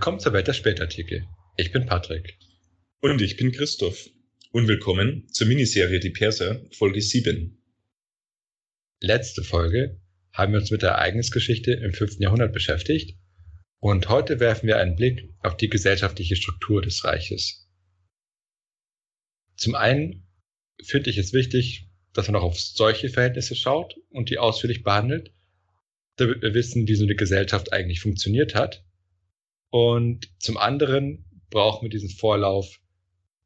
[0.00, 1.26] Willkommen zur Welt der Spätartikel.
[1.58, 2.38] Ich bin Patrick.
[3.02, 4.08] Und ich bin Christoph.
[4.50, 7.62] Und willkommen zur Miniserie Die Perser, Folge 7.
[9.02, 10.00] Letzte Folge
[10.32, 12.18] haben wir uns mit der Ereignisgeschichte im 5.
[12.18, 13.18] Jahrhundert beschäftigt
[13.78, 17.68] und heute werfen wir einen Blick auf die gesellschaftliche Struktur des Reiches.
[19.56, 20.26] Zum einen
[20.82, 25.34] finde ich es wichtig, dass man auch auf solche Verhältnisse schaut und die ausführlich behandelt,
[26.16, 28.82] damit wir wissen, wie so eine Gesellschaft eigentlich funktioniert hat.
[29.70, 32.80] Und zum anderen brauchen wir diesen Vorlauf,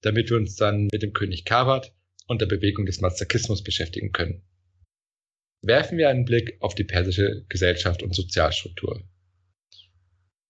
[0.01, 1.95] damit wir uns dann mit dem König Kabat
[2.27, 4.43] und der Bewegung des Mazakismus beschäftigen können.
[5.63, 9.03] Werfen wir einen Blick auf die persische Gesellschaft und Sozialstruktur.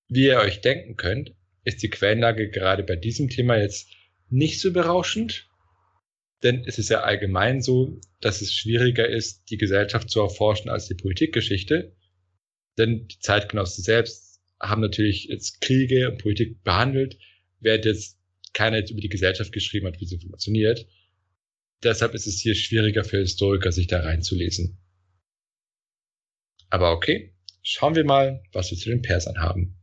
[0.08, 3.88] Wie ihr euch denken könnt, ist die Quellenlage gerade bei diesem Thema jetzt
[4.28, 5.48] nicht so berauschend,
[6.42, 10.86] denn es ist ja allgemein so, dass es schwieriger ist, die Gesellschaft zu erforschen als
[10.86, 11.96] die Politikgeschichte.
[12.76, 14.23] Denn die Zeitgenossen selbst
[14.60, 17.18] haben natürlich jetzt Kriege und Politik behandelt,
[17.60, 18.18] während jetzt
[18.52, 20.86] keiner jetzt über die Gesellschaft geschrieben hat, wie sie funktioniert.
[21.82, 24.78] Deshalb ist es hier schwieriger für Historiker, sich da reinzulesen.
[26.70, 29.76] Aber okay, schauen wir mal, was wir zu den Persern haben.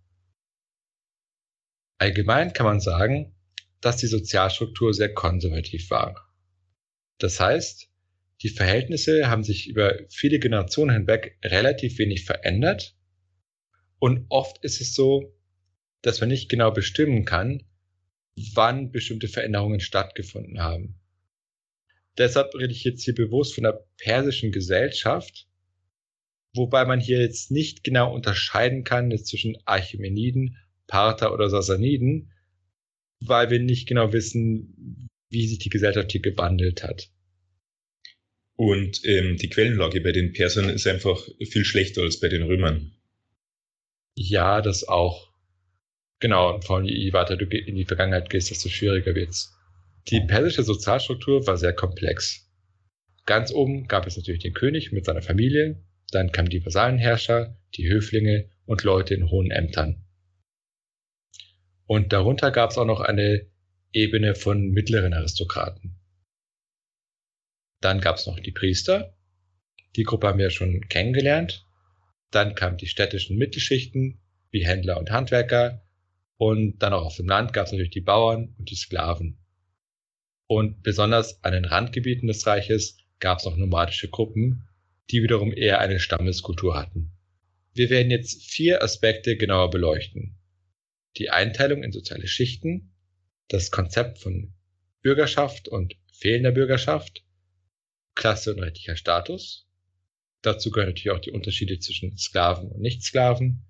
[2.00, 3.36] Allgemein kann man sagen,
[3.82, 6.28] dass die Sozialstruktur sehr konservativ war.
[7.18, 7.90] Das heißt,
[8.42, 12.96] die Verhältnisse haben sich über viele Generationen hinweg relativ wenig verändert.
[14.02, 15.32] Und oft ist es so,
[16.02, 17.62] dass man nicht genau bestimmen kann,
[18.56, 20.96] wann bestimmte Veränderungen stattgefunden haben.
[22.18, 25.48] Deshalb rede ich jetzt hier bewusst von der persischen Gesellschaft,
[26.56, 30.58] wobei man hier jetzt nicht genau unterscheiden kann zwischen Archimeniden,
[30.88, 32.32] Parther oder Sassaniden,
[33.20, 37.12] weil wir nicht genau wissen, wie sich die Gesellschaft hier gewandelt hat.
[38.56, 42.96] Und ähm, die Quellenlage bei den Persern ist einfach viel schlechter als bei den Römern.
[44.16, 45.32] Ja, das auch.
[46.20, 49.58] Genau, und vor allem je weiter du in die Vergangenheit gehst, desto schwieriger wird's.
[50.08, 52.48] Die persische Sozialstruktur war sehr komplex.
[53.26, 57.90] Ganz oben gab es natürlich den König mit seiner Familie, dann kamen die Vasallenherrscher, die
[57.90, 60.04] Höflinge und Leute in hohen Ämtern.
[61.86, 63.48] Und darunter gab es auch noch eine
[63.94, 66.00] Ebene von mittleren Aristokraten.
[67.82, 69.18] Dann gab es noch die Priester.
[69.96, 71.66] Die Gruppe haben wir schon kennengelernt.
[72.32, 74.20] Dann kamen die städtischen Mittelschichten
[74.50, 75.84] wie Händler und Handwerker.
[76.38, 79.38] Und dann auch auf dem Land gab es natürlich die Bauern und die Sklaven.
[80.48, 84.68] Und besonders an den Randgebieten des Reiches gab es noch nomadische Gruppen,
[85.10, 87.12] die wiederum eher eine Stammeskultur hatten.
[87.74, 90.38] Wir werden jetzt vier Aspekte genauer beleuchten.
[91.18, 92.94] Die Einteilung in soziale Schichten,
[93.48, 94.54] das Konzept von
[95.02, 97.24] Bürgerschaft und fehlender Bürgerschaft,
[98.16, 99.68] Klasse und rechtlicher Status.
[100.42, 103.66] Dazu gehören natürlich auch die Unterschiede zwischen Sklaven und Nichtsklaven.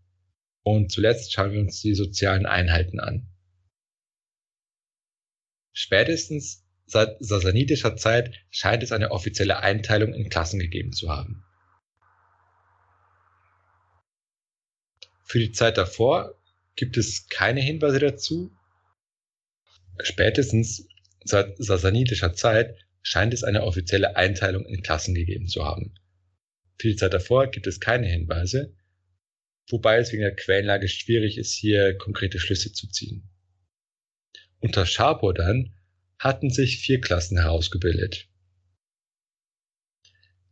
[0.63, 3.27] Und zuletzt schauen wir uns die sozialen Einheiten an.
[5.73, 11.43] Spätestens seit sasanidischer Zeit scheint es eine offizielle Einteilung in Klassen gegeben zu haben.
[15.23, 16.35] Für die Zeit davor
[16.75, 18.51] gibt es keine Hinweise dazu.
[20.01, 20.87] Spätestens
[21.23, 25.93] seit sasanidischer Zeit scheint es eine offizielle Einteilung in Klassen gegeben zu haben.
[26.81, 28.75] Für die Zeit davor gibt es keine Hinweise,
[29.69, 33.29] wobei es wegen der Quellenlage schwierig ist, hier konkrete Schlüsse zu ziehen.
[34.61, 35.75] Unter Schapur dann
[36.17, 38.27] hatten sich vier Klassen herausgebildet.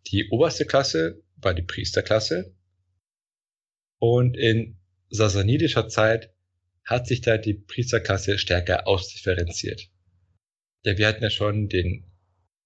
[0.06, 2.56] Die oberste Klasse war die Priesterklasse
[3.97, 4.78] und in
[5.09, 6.31] sasanidischer Zeit
[6.85, 9.89] hat sich da die Priesterklasse stärker ausdifferenziert.
[10.84, 12.06] Ja, wir hatten ja schon den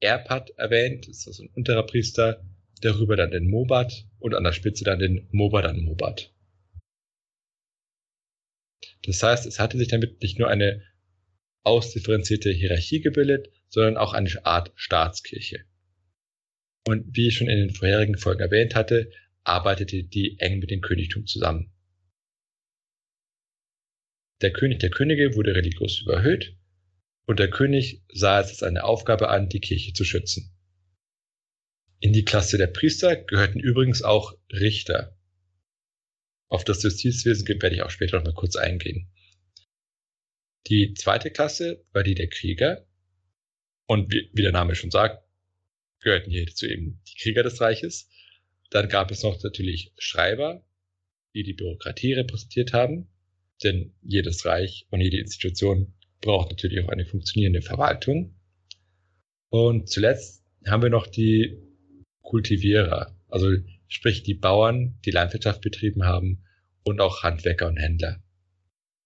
[0.02, 2.44] Erpat erwähnt, das ist also ein unterer Priester,
[2.83, 6.33] darüber dann den Mobat und an der Spitze dann den Mobadan Mobat.
[9.05, 10.81] Das heißt, es hatte sich damit nicht nur eine
[11.63, 15.66] ausdifferenzierte Hierarchie gebildet, sondern auch eine Art Staatskirche.
[16.85, 19.11] Und wie ich schon in den vorherigen Folgen erwähnt hatte,
[19.43, 21.72] arbeitete die eng mit dem Königtum zusammen.
[24.41, 26.58] Der König der Könige wurde religiös überhöht
[27.25, 30.53] und der König sah es als eine Aufgabe an, die Kirche zu schützen.
[32.03, 35.17] In die Klasse der Priester gehörten übrigens auch Richter.
[36.50, 39.09] Auf das Justizwesen werde ich auch später noch mal kurz eingehen.
[40.67, 42.85] Die zweite Klasse war die der Krieger.
[43.88, 45.26] Und wie, wie der Name schon sagt,
[46.02, 48.09] gehörten hier zu eben die Krieger des Reiches.
[48.70, 50.67] Dann gab es noch natürlich Schreiber,
[51.34, 53.08] die die Bürokratie repräsentiert haben.
[53.64, 58.38] Denn jedes Reich und jede Institution braucht natürlich auch eine funktionierende Verwaltung.
[59.47, 61.72] Und zuletzt haben wir noch die
[62.23, 63.52] Kultivierer, also
[63.87, 66.43] sprich die Bauern, die Landwirtschaft betrieben haben
[66.84, 68.23] und auch Handwerker und Händler.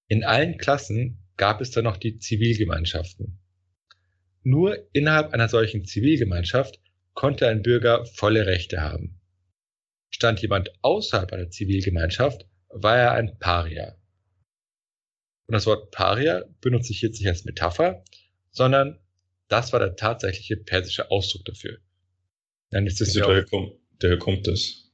[0.08, 3.40] In allen Klassen gab es dann noch die Zivilgemeinschaften.
[4.44, 6.80] Nur innerhalb einer solchen Zivilgemeinschaft
[7.14, 9.19] konnte ein Bürger volle Rechte haben.
[10.10, 13.98] Stand jemand außerhalb einer Zivilgemeinschaft, war er ein Paria.
[15.48, 18.04] Und das Wort Paria benutze ich jetzt nicht als Metapher,
[18.52, 19.00] sondern
[19.48, 21.80] das war der tatsächliche persische Ausdruck dafür.
[22.69, 24.92] Dann ist das also daher, kommt, daher kommt das.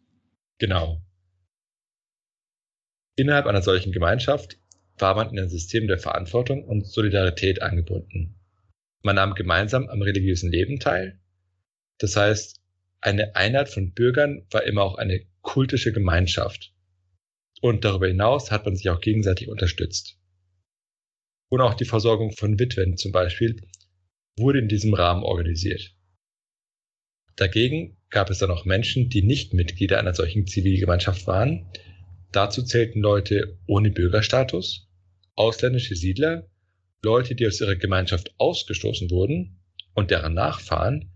[0.60, 1.02] Genau.
[3.16, 4.58] Innerhalb einer solchen Gemeinschaft
[4.98, 8.40] war man in ein System der Verantwortung und Solidarität angebunden.
[9.04, 11.20] Man nahm gemeinsam am religiösen Leben teil.
[11.98, 12.62] Das heißt,
[13.02, 16.74] eine Einheit von Bürgern war immer auch eine kultische Gemeinschaft.
[17.62, 20.18] Und darüber hinaus hat man sich auch gegenseitig unterstützt.
[21.50, 23.62] Und auch die Versorgung von Witwen zum Beispiel
[24.38, 25.96] wurde in diesem Rahmen organisiert.
[27.36, 31.66] Dagegen gab es dann auch Menschen, die nicht Mitglieder einer solchen Zivilgemeinschaft waren.
[32.32, 34.88] Dazu zählten Leute ohne Bürgerstatus,
[35.36, 36.48] ausländische Siedler,
[37.04, 39.60] Leute, die aus ihrer Gemeinschaft ausgestoßen wurden
[39.94, 41.12] und deren Nachfahren,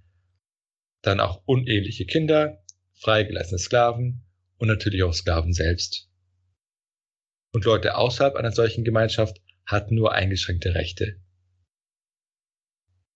[1.01, 2.63] dann auch uneheliche Kinder,
[2.95, 4.25] freigelassene Sklaven
[4.57, 6.09] und natürlich auch Sklaven selbst.
[7.53, 11.21] Und Leute außerhalb einer solchen Gemeinschaft hatten nur eingeschränkte Rechte.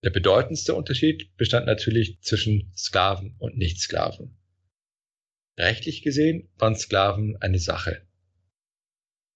[0.04, 4.36] Der bedeutendste Unterschied bestand natürlich zwischen Sklaven und Nichtsklaven.
[5.56, 8.02] Rechtlich gesehen waren Sklaven eine Sache.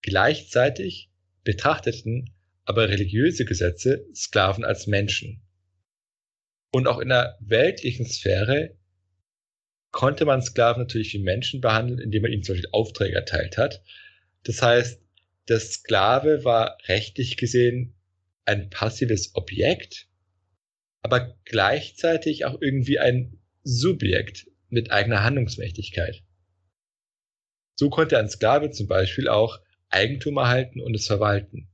[0.02, 1.10] Gleichzeitig
[1.44, 2.34] betrachteten
[2.64, 5.42] aber religiöse Gesetze Sklaven als Menschen.
[6.72, 8.76] Und auch in der weltlichen Sphäre
[9.92, 13.82] konnte man Sklaven natürlich wie Menschen behandeln, indem man ihnen zum Beispiel Aufträge erteilt hat.
[14.42, 15.00] Das heißt,
[15.48, 17.94] der Sklave war rechtlich gesehen
[18.44, 20.08] ein passives Objekt,
[21.06, 26.24] aber gleichzeitig auch irgendwie ein Subjekt mit eigener Handlungsmächtigkeit.
[27.76, 31.68] So konnte ein Sklave zum Beispiel auch Eigentum erhalten und es verwalten.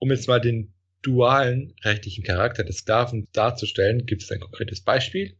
[0.00, 5.38] Um jetzt mal den dualen rechtlichen Charakter des Sklaven darzustellen, gibt es ein konkretes Beispiel.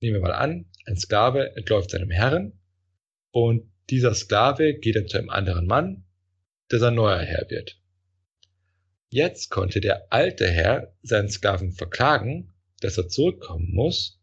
[0.00, 2.52] Nehmen wir mal an, ein Sklave entläuft seinem Herren
[3.32, 6.04] und dieser Sklave geht dann zu einem anderen Mann,
[6.70, 7.79] der sein neuer Herr wird.
[9.12, 14.20] Jetzt konnte der alte Herr seinen Sklaven verklagen, dass er zurückkommen muss.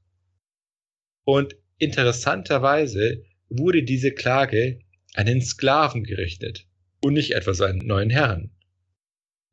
[1.25, 4.79] Und interessanterweise wurde diese Klage
[5.13, 6.67] an den Sklaven gerichtet
[7.01, 8.51] und nicht etwa seinen neuen Herrn.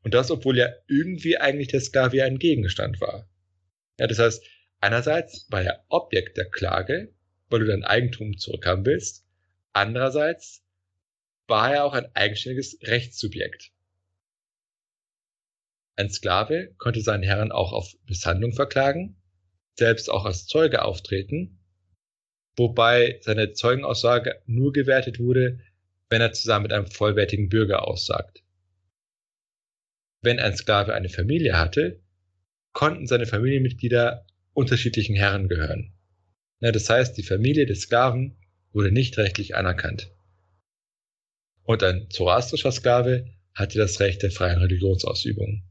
[0.05, 3.29] Und das, obwohl ja irgendwie eigentlich der Sklave ein Gegenstand war.
[3.99, 4.45] Ja, das heißt,
[4.79, 7.13] einerseits war er Objekt der Klage,
[7.49, 9.27] weil du dein Eigentum zurückhaben willst.
[9.73, 10.63] Andererseits
[11.49, 13.74] war er auch ein eigenständiges Rechtssubjekt.
[15.97, 19.17] Ein Sklave konnte seinen Herrn auch auf Misshandlung verklagen,
[19.79, 21.61] selbst auch als Zeuge auftreten,
[22.57, 25.61] wobei seine Zeugenaussage nur gewertet wurde,
[26.09, 28.43] wenn er zusammen mit einem vollwertigen Bürger aussagt.
[30.21, 32.01] Wenn ein Sklave eine Familie hatte,
[32.73, 35.93] konnten seine Familienmitglieder unterschiedlichen Herren gehören.
[36.61, 38.37] das heißt, die Familie des Sklaven
[38.73, 40.11] wurde nicht rechtlich anerkannt.
[41.63, 45.63] Und ein zoroastrischer Sklave hatte das Recht der freien Religionsausübung.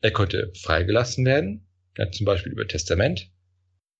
[0.00, 1.66] Er konnte freigelassen werden,
[1.96, 3.30] ja, zum Beispiel über Testament.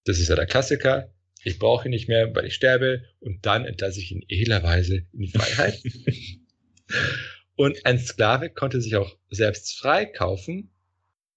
[0.05, 1.13] Das ist ja der Klassiker.
[1.43, 5.21] Ich brauche ihn nicht mehr, weil ich sterbe und dann entlasse ich ihn edlerweise in
[5.21, 5.83] die Freiheit.
[7.57, 10.71] und ein Sklave konnte sich auch selbst freikaufen,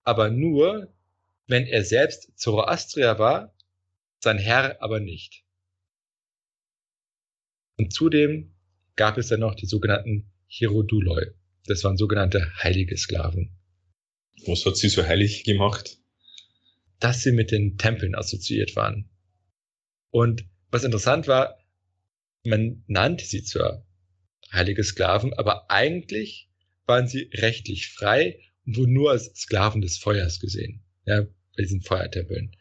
[0.03, 0.93] aber nur,
[1.47, 3.53] wenn er selbst Zoroastrier war,
[4.19, 5.43] sein Herr aber nicht.
[7.77, 8.53] Und zudem
[8.95, 11.31] gab es dann noch die sogenannten Hieroduloi.
[11.65, 13.57] Das waren sogenannte heilige Sklaven.
[14.45, 15.97] Was hat sie so heilig gemacht?
[16.99, 19.09] Dass sie mit den Tempeln assoziiert waren.
[20.09, 21.57] Und was interessant war,
[22.43, 23.85] man nannte sie zwar
[24.51, 26.49] heilige Sklaven, aber eigentlich
[26.85, 30.83] waren sie rechtlich frei und wurden nur als Sklaven des Feuers gesehen.
[31.05, 32.55] Ja, bei diesen Feuertempeln.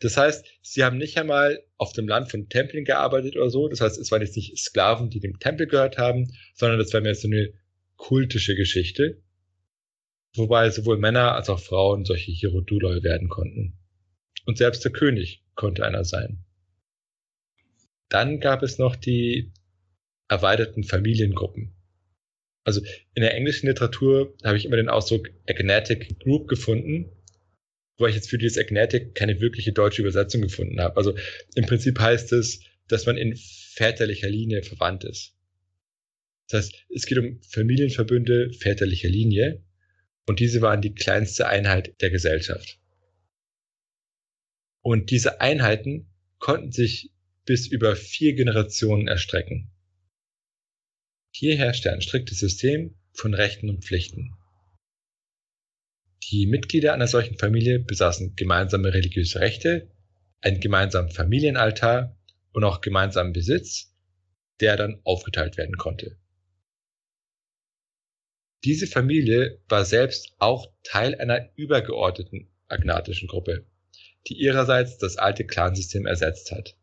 [0.00, 3.68] Das heißt, sie haben nicht einmal auf dem Land von Tempeln gearbeitet oder so.
[3.68, 7.00] Das heißt, es waren jetzt nicht Sklaven, die dem Tempel gehört haben, sondern das war
[7.00, 7.52] mehr so eine
[7.96, 9.20] kultische Geschichte
[10.34, 13.78] wobei sowohl Männer als auch Frauen solche Hieroduloi werden konnten.
[14.46, 16.44] Und selbst der König konnte einer sein.
[18.08, 19.52] Dann gab es noch die
[20.28, 21.74] erweiterten Familiengruppen.
[22.64, 22.82] Also
[23.14, 27.10] in der englischen Literatur habe ich immer den Ausdruck Agnatic Group gefunden,
[27.96, 30.96] wobei ich jetzt für dieses Agnatic keine wirkliche deutsche Übersetzung gefunden habe.
[30.96, 31.14] Also
[31.54, 35.34] im Prinzip heißt es, dass man in väterlicher Linie verwandt ist.
[36.48, 39.62] Das heißt, es geht um Familienverbünde väterlicher Linie
[40.28, 42.78] und diese waren die kleinste Einheit der Gesellschaft.
[44.82, 47.10] Und diese Einheiten konnten sich
[47.44, 49.70] bis über vier Generationen erstrecken.
[51.30, 54.34] Hier herrschte ein striktes System von Rechten und Pflichten.
[56.30, 59.90] Die Mitglieder einer solchen Familie besaßen gemeinsame religiöse Rechte,
[60.40, 62.16] einen gemeinsamen Familienaltar
[62.52, 63.94] und auch gemeinsamen Besitz,
[64.60, 66.18] der dann aufgeteilt werden konnte.
[68.64, 73.66] Diese Familie war selbst auch Teil einer übergeordneten agnatischen Gruppe,
[74.26, 76.76] die ihrerseits das alte Clansystem ersetzt hat.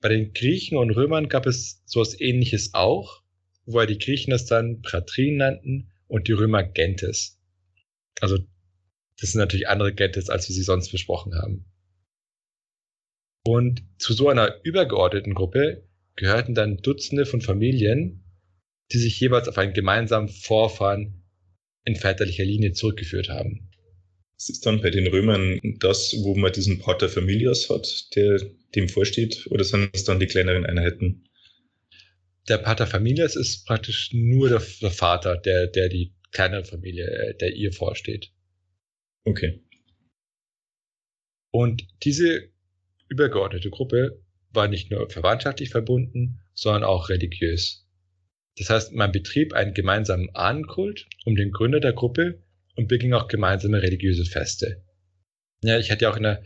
[0.00, 3.22] Bei den Griechen und Römern gab es sowas ähnliches auch,
[3.66, 7.40] wobei die Griechen es dann Pratrin nannten und die Römer Gentes.
[8.20, 8.38] Also
[9.20, 11.64] das sind natürlich andere Gentes, als wir sie sonst besprochen haben.
[13.44, 18.24] Und zu so einer übergeordneten Gruppe gehörten dann Dutzende von Familien,
[18.92, 21.22] die sich jeweils auf einen gemeinsamen Vorfahren
[21.84, 23.70] in väterlicher Linie zurückgeführt haben.
[24.36, 28.40] Das ist dann bei den Römern das, wo man diesen Pater Familias hat, der
[28.74, 31.24] dem vorsteht, oder sind es dann die kleineren Einheiten?
[32.48, 37.34] Der Pater Familias ist praktisch nur der, der Vater, der, der die kleinere Familie, äh,
[37.36, 38.30] der ihr vorsteht.
[39.24, 39.60] Okay.
[41.50, 42.50] Und diese
[43.08, 47.87] übergeordnete Gruppe war nicht nur verwandtschaftlich verbunden, sondern auch religiös.
[48.58, 52.42] Das heißt, man betrieb einen gemeinsamen Ahnenkult um den Gründer der Gruppe
[52.74, 54.84] und beging auch gemeinsame religiöse Feste.
[55.62, 56.42] Ja, ich hatte ja auch in der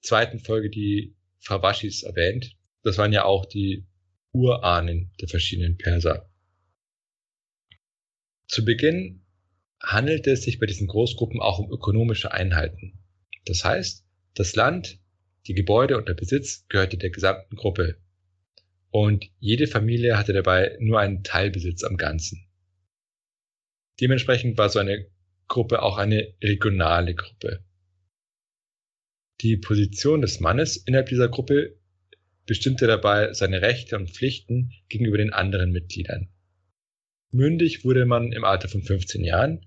[0.00, 2.56] zweiten Folge die Fawashis erwähnt.
[2.82, 3.86] Das waren ja auch die
[4.32, 6.30] Urahnen der verschiedenen Perser.
[8.46, 9.24] Zu Beginn
[9.82, 12.98] handelte es sich bei diesen Großgruppen auch um ökonomische Einheiten.
[13.44, 15.00] Das heißt, das Land,
[15.46, 17.96] die Gebäude und der Besitz gehörte der gesamten Gruppe.
[18.92, 22.46] Und jede Familie hatte dabei nur einen Teilbesitz am Ganzen.
[24.00, 25.06] Dementsprechend war so eine
[25.48, 27.64] Gruppe auch eine regionale Gruppe.
[29.40, 31.78] Die Position des Mannes innerhalb dieser Gruppe
[32.44, 36.28] bestimmte dabei seine Rechte und Pflichten gegenüber den anderen Mitgliedern.
[37.30, 39.66] Mündig wurde man im Alter von 15 Jahren,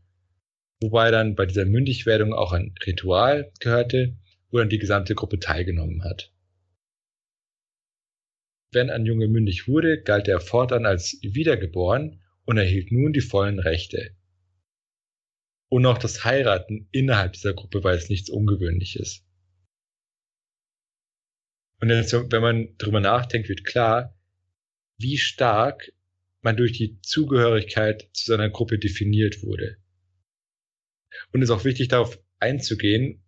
[0.81, 4.15] wobei dann bei dieser Mündigwerdung auch ein Ritual gehörte,
[4.51, 6.31] wo dann die gesamte Gruppe teilgenommen hat.
[8.75, 13.59] Wenn ein Junge mündig wurde, galt er fortan als wiedergeboren und erhielt nun die vollen
[13.59, 14.13] Rechte.
[15.69, 19.23] Und auch das Heiraten innerhalb dieser Gruppe war jetzt nichts Ungewöhnliches.
[21.79, 24.13] Und jetzt, wenn man darüber nachdenkt, wird klar,
[24.97, 25.93] wie stark
[26.41, 29.77] man durch die Zugehörigkeit zu seiner Gruppe definiert wurde.
[31.31, 33.23] Und es ist auch wichtig, darauf einzugehen,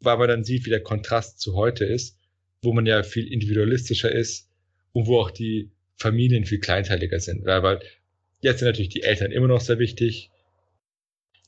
[0.00, 2.18] weil man dann sieht, wie der Kontrast zu heute ist,
[2.60, 4.50] wo man ja viel individualistischer ist
[4.94, 7.44] und wo auch die Familien viel kleinteiliger sind.
[7.44, 7.80] Weil, weil
[8.40, 10.30] jetzt sind natürlich die Eltern immer noch sehr wichtig,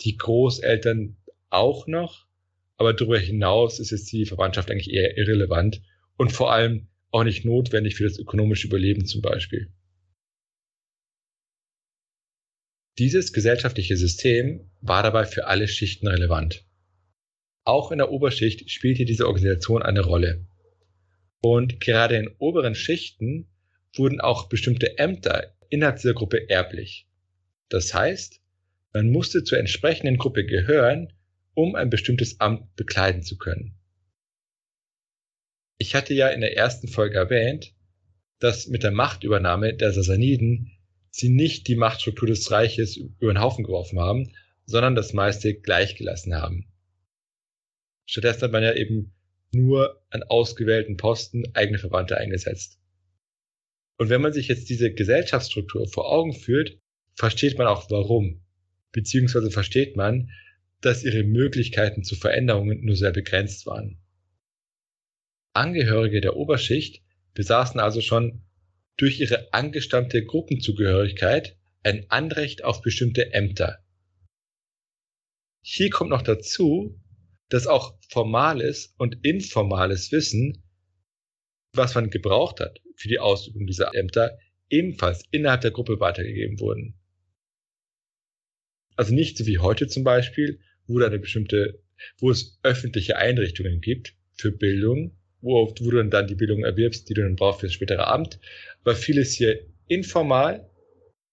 [0.03, 1.17] die Großeltern
[1.49, 2.27] auch noch,
[2.77, 5.81] aber darüber hinaus ist jetzt die Verwandtschaft eigentlich eher irrelevant
[6.19, 9.73] und vor allem auch nicht notwendig für das ökonomische Überleben zum Beispiel.
[12.99, 16.65] Dieses gesellschaftliche System war dabei für alle Schichten relevant.
[17.65, 20.47] Auch in der Oberschicht spielte diese Organisation eine Rolle.
[21.43, 23.49] Und gerade in oberen Schichten
[23.95, 27.07] wurden auch bestimmte Ämter innerhalb dieser Gruppe erblich.
[27.69, 28.41] Das heißt,
[28.93, 31.13] man musste zur entsprechenden Gruppe gehören,
[31.55, 33.75] um ein bestimmtes Amt bekleiden zu können.
[35.79, 37.75] Ich hatte ja in der ersten Folge erwähnt,
[38.39, 40.71] dass mit der Machtübernahme der Sassaniden
[41.11, 44.33] sie nicht die Machtstruktur des Reiches über den Haufen geworfen haben,
[44.67, 46.67] sondern das meiste gleichgelassen haben.
[48.07, 49.13] Stattdessen hat man ja eben
[49.57, 52.79] nur an ausgewählten Posten eigene Verwandte eingesetzt.
[53.99, 56.79] Und wenn man sich jetzt diese Gesellschaftsstruktur vor Augen führt,
[57.15, 58.43] versteht man auch warum.
[58.93, 60.31] Beziehungsweise versteht man,
[60.81, 63.99] dass ihre Möglichkeiten zu Veränderungen nur sehr begrenzt waren.
[65.55, 67.03] Angehörige der Oberschicht
[67.35, 68.43] besaßen also schon
[68.97, 73.79] durch ihre angestammte Gruppenzugehörigkeit ein Anrecht auf bestimmte Ämter.
[75.63, 77.01] Hier kommt noch dazu,
[77.49, 80.63] dass auch formales und informales Wissen,
[81.73, 84.39] was man gebraucht hat für die Ausübung dieser Ämter,
[84.69, 86.95] ebenfalls innerhalb der Gruppe weitergegeben wurden.
[88.97, 91.83] Also nicht so wie heute zum Beispiel, wo da eine bestimmte,
[92.19, 97.15] wo es öffentliche Einrichtungen gibt für Bildung, wo, wo du dann die Bildung erwirbst, die
[97.15, 98.41] du dann brauchst für das spätere Amt,
[98.85, 100.69] war vieles hier informal,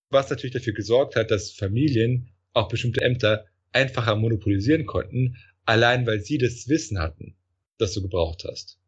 [0.10, 6.22] was natürlich dafür gesorgt hat, dass Familien auch bestimmte Ämter einfacher monopolisieren konnten, allein weil
[6.22, 7.36] sie das Wissen hatten,
[7.78, 8.80] das du gebraucht hast.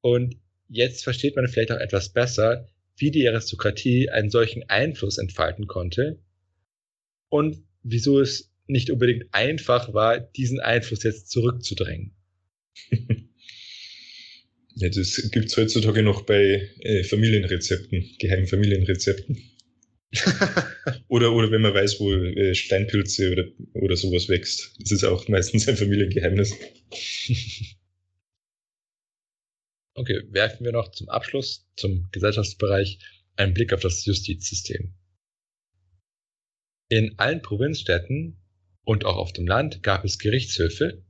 [0.00, 0.36] Und
[0.68, 6.20] jetzt versteht man vielleicht auch etwas besser, wie die Aristokratie einen solchen Einfluss entfalten konnte
[7.28, 12.14] und wieso es nicht unbedingt einfach war, diesen Einfluss jetzt zurückzudrängen.
[14.76, 19.40] Ja, das gibt es heutzutage noch bei äh, Familienrezepten, geheimen Familienrezepten.
[21.08, 23.44] Oder, oder wenn man weiß, wo äh, Steinpilze oder,
[23.74, 24.76] oder sowas wächst.
[24.80, 26.52] Das ist auch meistens ein Familiengeheimnis.
[29.94, 32.98] okay, werfen wir noch zum Abschluss, zum Gesellschaftsbereich,
[33.36, 34.94] einen Blick auf das Justizsystem.
[36.88, 38.36] In allen Provinzstädten
[38.84, 41.02] und auch auf dem Land gab es Gerichtshöfe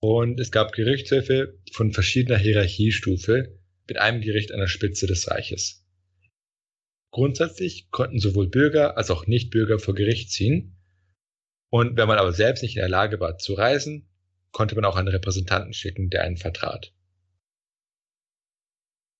[0.00, 5.84] und es gab Gerichtshöfe von verschiedener Hierarchiestufe mit einem Gericht an der Spitze des Reiches.
[7.10, 10.76] Grundsätzlich konnten sowohl Bürger als auch Nichtbürger vor Gericht ziehen.
[11.68, 14.08] Und wenn man aber selbst nicht in der Lage war zu reisen,
[14.52, 16.92] konnte man auch einen Repräsentanten schicken, der einen vertrat.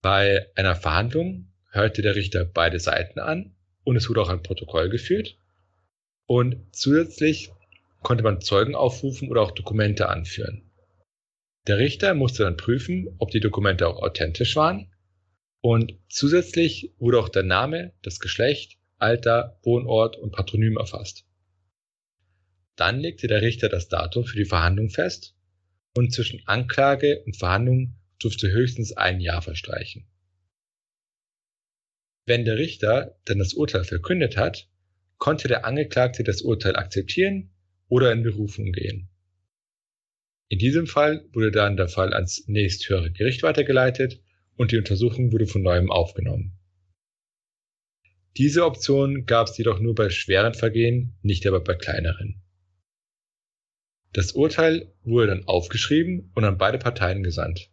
[0.03, 4.89] Bei einer Verhandlung hörte der Richter beide Seiten an und es wurde auch ein Protokoll
[4.89, 5.37] geführt.
[6.27, 7.53] Und zusätzlich
[8.03, 10.71] konnte man Zeugen aufrufen oder auch Dokumente anführen.
[11.67, 14.91] Der Richter musste dann prüfen, ob die Dokumente auch authentisch waren
[15.61, 21.27] und zusätzlich wurde auch der Name, das Geschlecht, Alter, Wohnort und Patronym erfasst.
[22.77, 25.35] Dann legte der Richter das Datum für die Verhandlung fest
[25.97, 30.07] und zwischen Anklage und Verhandlung durfte höchstens ein Jahr verstreichen.
[32.27, 34.69] Wenn der Richter dann das Urteil verkündet hat,
[35.19, 37.51] konnte der Angeklagte das Urteil akzeptieren
[37.89, 39.09] oder in Berufung gehen.
[40.49, 44.21] In diesem Fall wurde dann der Fall ans nächsthöhere Gericht weitergeleitet
[44.61, 46.53] und die Untersuchung wurde von neuem aufgenommen.
[48.37, 52.43] Diese Option gab es jedoch nur bei schweren Vergehen, nicht aber bei kleineren.
[54.13, 57.71] Das Urteil wurde dann aufgeschrieben und an beide Parteien gesandt.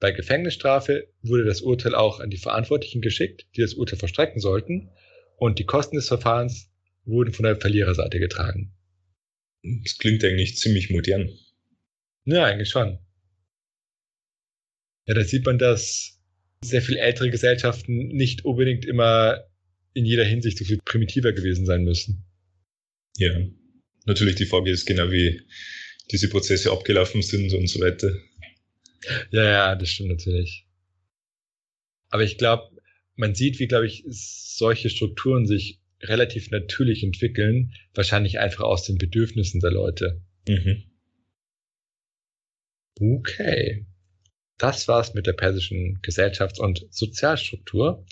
[0.00, 4.90] Bei Gefängnisstrafe wurde das Urteil auch an die Verantwortlichen geschickt, die das Urteil verstrecken sollten,
[5.36, 6.68] und die Kosten des Verfahrens
[7.04, 8.74] wurden von der Verliererseite getragen.
[9.62, 11.30] Das klingt eigentlich ziemlich modern.
[12.24, 12.98] Ja, eigentlich schon.
[15.06, 16.20] Ja, da sieht man, dass
[16.62, 19.44] sehr viel ältere Gesellschaften nicht unbedingt immer
[19.94, 22.24] in jeder Hinsicht so viel primitiver gewesen sein müssen.
[23.16, 23.30] Ja,
[24.06, 25.42] natürlich die Frage ist genau, wie
[26.10, 28.16] diese Prozesse abgelaufen sind und so weiter.
[29.30, 30.66] Ja, ja, das stimmt natürlich.
[32.08, 32.70] Aber ich glaube,
[33.16, 38.98] man sieht, wie, glaube ich, solche Strukturen sich relativ natürlich entwickeln, wahrscheinlich einfach aus den
[38.98, 40.22] Bedürfnissen der Leute.
[40.48, 40.84] Mhm.
[43.00, 43.86] Okay.
[44.62, 48.06] Das war's mit der persischen Gesellschafts- und Sozialstruktur.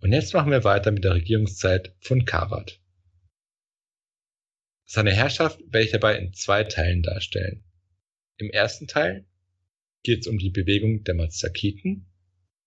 [0.00, 2.80] Und jetzt machen wir weiter mit der Regierungszeit von Kawad.
[4.84, 7.62] Seine Herrschaft werde ich dabei in zwei Teilen darstellen.
[8.36, 9.28] Im ersten Teil
[10.02, 12.12] geht es um die Bewegung der Mazakiten,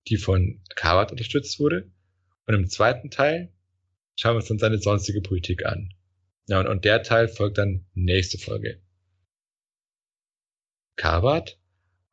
[0.07, 1.91] die von Kawad unterstützt wurde.
[2.45, 3.53] Und im zweiten Teil
[4.15, 5.93] schauen wir uns dann seine sonstige Politik an.
[6.47, 8.81] Ja, und, und der Teil folgt dann nächste Folge.
[10.95, 11.59] Kawad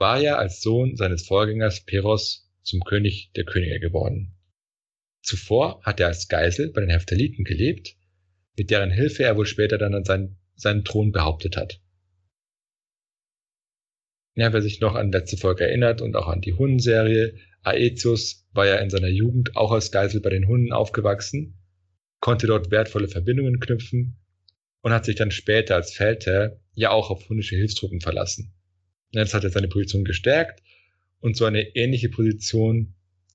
[0.03, 4.35] war ja als Sohn seines Vorgängers Peros zum König der Könige geworden.
[5.23, 7.95] Zuvor hat er als Geisel bei den Heptaliten gelebt,
[8.59, 11.81] mit deren Hilfe er wohl später dann seinen, seinen Thron behauptet hat.
[14.35, 18.67] Ja, wer sich noch an letzte Folge erinnert und auch an die Hundenserie, Aetius war
[18.67, 21.63] ja in seiner Jugend auch als Geisel bei den Hunden aufgewachsen,
[22.19, 24.19] konnte dort wertvolle Verbindungen knüpfen
[24.81, 28.53] und hat sich dann später als Feldherr ja auch auf hundische Hilfstruppen verlassen.
[29.13, 30.63] Jetzt hat er seine Position gestärkt
[31.21, 32.95] und so eine ähnliche Position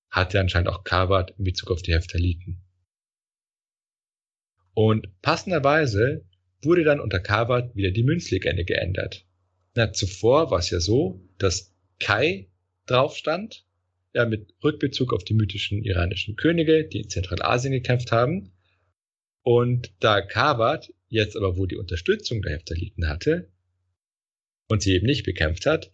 [0.10, 2.62] hatte anscheinend auch Kabad in Bezug auf die Heftaliten.
[4.74, 6.26] Und passenderweise
[6.62, 9.26] wurde dann unter Kabad wieder die Münzlegende geändert.
[9.76, 12.48] Na, zuvor war es ja so, dass Kai
[12.86, 13.66] drauf stand,
[14.14, 18.52] ja, mit Rückbezug auf die mythischen iranischen Könige, die in Zentralasien gekämpft haben.
[19.44, 23.50] Und da Kabad jetzt aber wohl die Unterstützung der Heftaliten hatte,
[24.68, 25.92] und sie eben nicht bekämpft hat,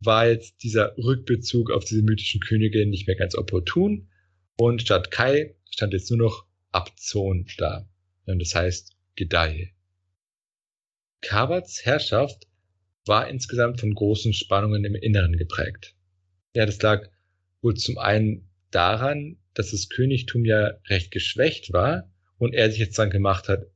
[0.00, 4.08] war jetzt dieser Rückbezug auf diese mythischen Könige nicht mehr ganz opportun
[4.56, 7.88] und statt Kai stand jetzt nur noch Abzon da.
[8.26, 9.70] Und das heißt Gedeihe.
[11.20, 12.46] Kabats Herrschaft
[13.06, 15.96] war insgesamt von großen Spannungen im Inneren geprägt.
[16.54, 17.08] Ja, das lag
[17.62, 22.98] wohl zum einen daran, dass das Königtum ja recht geschwächt war und er sich jetzt
[22.98, 23.66] dann gemacht hat,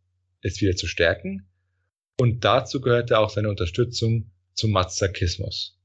[0.42, 1.48] es wieder zu stärken.
[2.18, 5.78] Und dazu gehörte auch seine Unterstützung zum Mazakismus.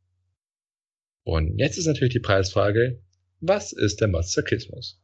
[1.23, 3.03] Und jetzt ist natürlich die Preisfrage,
[3.39, 5.01] was ist der Mazakismus?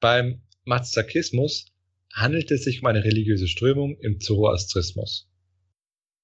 [0.00, 1.72] Beim Mazakismus
[2.12, 5.30] handelt es sich um eine religiöse Strömung im Zoroastrismus.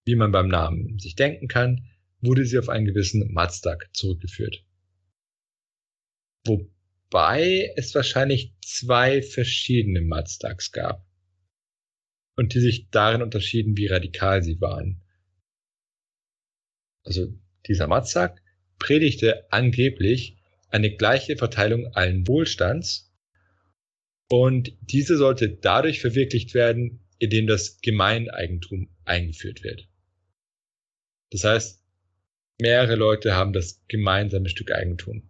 [0.04, 1.88] Wie man beim Namen sich denken kann,
[2.20, 4.64] wurde sie auf einen gewissen Mazdak zurückgeführt.
[6.44, 11.07] Wobei es wahrscheinlich zwei verschiedene Mazdaks gab
[12.38, 15.02] und die sich darin unterschieden, wie radikal sie waren.
[17.04, 17.34] Also
[17.66, 18.40] dieser Matzak,
[18.78, 20.36] predigte angeblich
[20.70, 23.12] eine gleiche Verteilung allen Wohlstands
[24.30, 29.88] und diese sollte dadurch verwirklicht werden, indem das Gemeineigentum eingeführt wird.
[31.30, 31.82] Das heißt,
[32.60, 35.28] mehrere Leute haben das gemeinsame Stück Eigentum.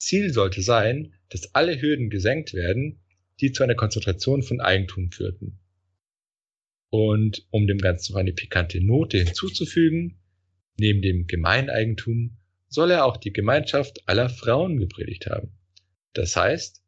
[0.00, 3.01] Ziel sollte sein, dass alle Hürden gesenkt werden,
[3.40, 5.58] die zu einer Konzentration von Eigentum führten.
[6.90, 10.18] Und um dem Ganzen noch eine pikante Note hinzuzufügen,
[10.78, 12.36] neben dem Gemeineigentum
[12.68, 15.52] soll er auch die Gemeinschaft aller Frauen gepredigt haben.
[16.12, 16.82] Das heißt,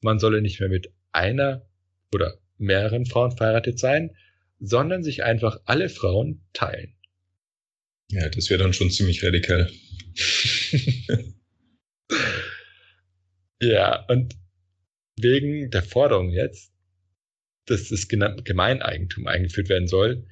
[0.00, 1.68] man solle nicht mehr mit einer
[2.12, 4.16] oder mehreren Frauen verheiratet sein,
[4.60, 6.94] sondern sich einfach alle Frauen teilen.
[8.10, 9.70] Ja, das wäre dann schon ziemlich radikal.
[13.60, 14.36] ja, und
[15.22, 16.72] wegen der Forderung jetzt,
[17.66, 20.26] dass das Gemeineigentum eingeführt werden soll,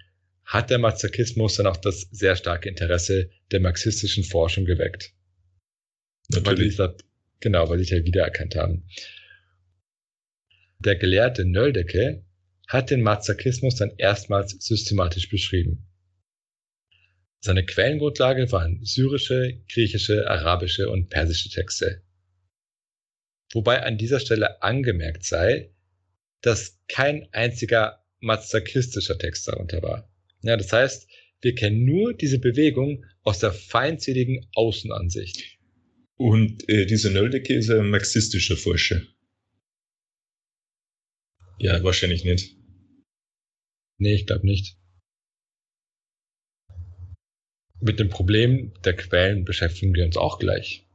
[0.44, 5.12] hat der Mazakismus dann auch das sehr starke Interesse der marxistischen Forschung geweckt.
[6.28, 6.78] Natürlich.
[6.78, 7.04] Weil das,
[7.40, 8.88] genau, weil sie sich ja wiedererkannt haben.
[10.78, 12.24] Der Gelehrte Nöldecke
[12.68, 15.86] hat den Mazakismus dann erstmals systematisch beschrieben.
[17.40, 22.02] Seine Quellengrundlage waren syrische, griechische, arabische und persische Texte.
[23.52, 25.70] Wobei an dieser Stelle angemerkt sei,
[26.40, 30.10] dass kein einziger mazakistischer Text darunter war.
[30.42, 31.08] Ja, das heißt,
[31.40, 35.58] wir kennen nur diese Bewegung aus der feindseligen Außenansicht.
[36.16, 39.02] Und äh, dieser Nöldecke ist ein marxistischer Forscher.
[41.58, 42.56] Ja, wahrscheinlich nicht.
[43.98, 44.76] Nee, ich glaube nicht.
[47.80, 50.85] Mit dem Problem der Quellen beschäftigen wir uns auch gleich.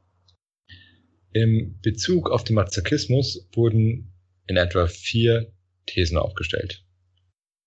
[1.34, 4.14] Im Bezug auf den Mazakismus wurden
[4.48, 5.54] in etwa vier
[5.86, 6.86] Thesen aufgestellt.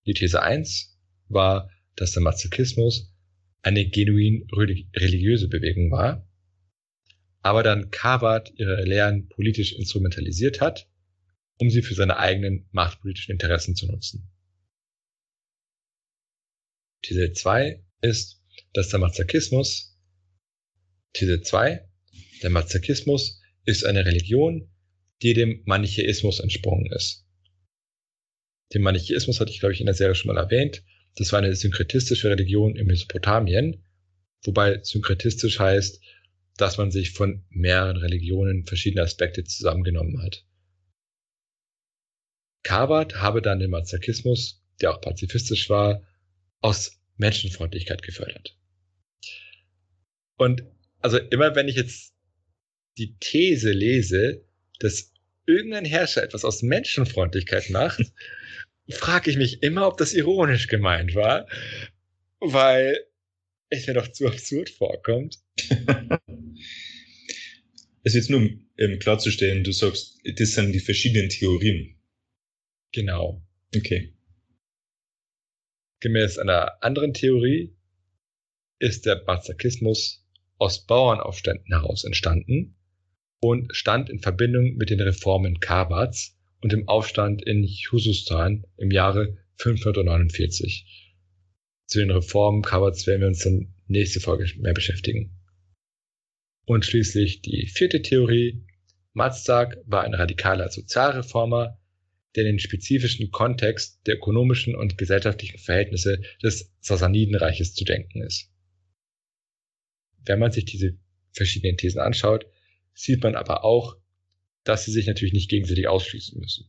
[0.05, 0.99] Die These 1
[1.29, 3.11] war, dass der Mazakismus
[3.63, 6.29] eine genuin religiöse Bewegung war,
[7.41, 10.87] aber dann Kabat ihre Lehren politisch instrumentalisiert hat,
[11.57, 14.31] um sie für seine eigenen machtpolitischen Interessen zu nutzen.
[17.01, 19.97] These 2 ist, dass der Mazakismus,
[21.13, 21.87] These 2,
[22.43, 24.69] der Mazakismus ist eine Religion,
[25.21, 27.25] die dem Manichäismus entsprungen ist.
[28.73, 30.83] Den Manichäismus hatte ich, glaube ich, in der Serie schon mal erwähnt.
[31.15, 33.83] Das war eine synkretistische Religion in Mesopotamien,
[34.43, 36.01] wobei synkretistisch heißt,
[36.57, 40.45] dass man sich von mehreren Religionen verschiedene Aspekte zusammengenommen hat.
[42.63, 46.01] Kabat habe dann den Mazakismus, der auch pazifistisch war,
[46.61, 48.57] aus Menschenfreundlichkeit gefördert.
[50.37, 50.63] Und
[50.99, 52.14] also immer wenn ich jetzt
[52.97, 54.43] die These lese,
[54.79, 55.11] dass
[55.45, 58.01] irgendein Herrscher etwas aus Menschenfreundlichkeit macht,
[58.89, 61.47] frage ich mich immer, ob das ironisch gemeint war,
[62.39, 63.05] weil
[63.69, 65.39] es mir doch zu absurd vorkommt.
[68.03, 71.95] es ist jetzt nur, um ähm, klarzustellen, du sagst, das sind die verschiedenen Theorien.
[72.91, 73.41] Genau.
[73.75, 74.13] Okay.
[76.01, 77.75] Gemäß einer anderen Theorie
[78.79, 80.23] ist der Bazakismus
[80.57, 82.75] aus Bauernaufständen heraus entstanden
[83.39, 89.37] und stand in Verbindung mit den Reformen Kabats und dem Aufstand in Husustan im Jahre
[89.57, 91.13] 549.
[91.87, 95.31] Zu den Reformen Kabats werden wir uns dann nächste Folge mehr beschäftigen.
[96.65, 98.65] Und schließlich die vierte Theorie.
[99.13, 101.79] Mazdak war ein radikaler Sozialreformer,
[102.35, 108.51] der den spezifischen Kontext der ökonomischen und gesellschaftlichen Verhältnisse des Sassanidenreiches zu denken ist.
[110.25, 110.97] Wenn man sich diese
[111.31, 112.45] verschiedenen Thesen anschaut,
[112.95, 113.97] sieht man aber auch,
[114.63, 116.67] dass sie sich natürlich nicht gegenseitig ausschließen müssen.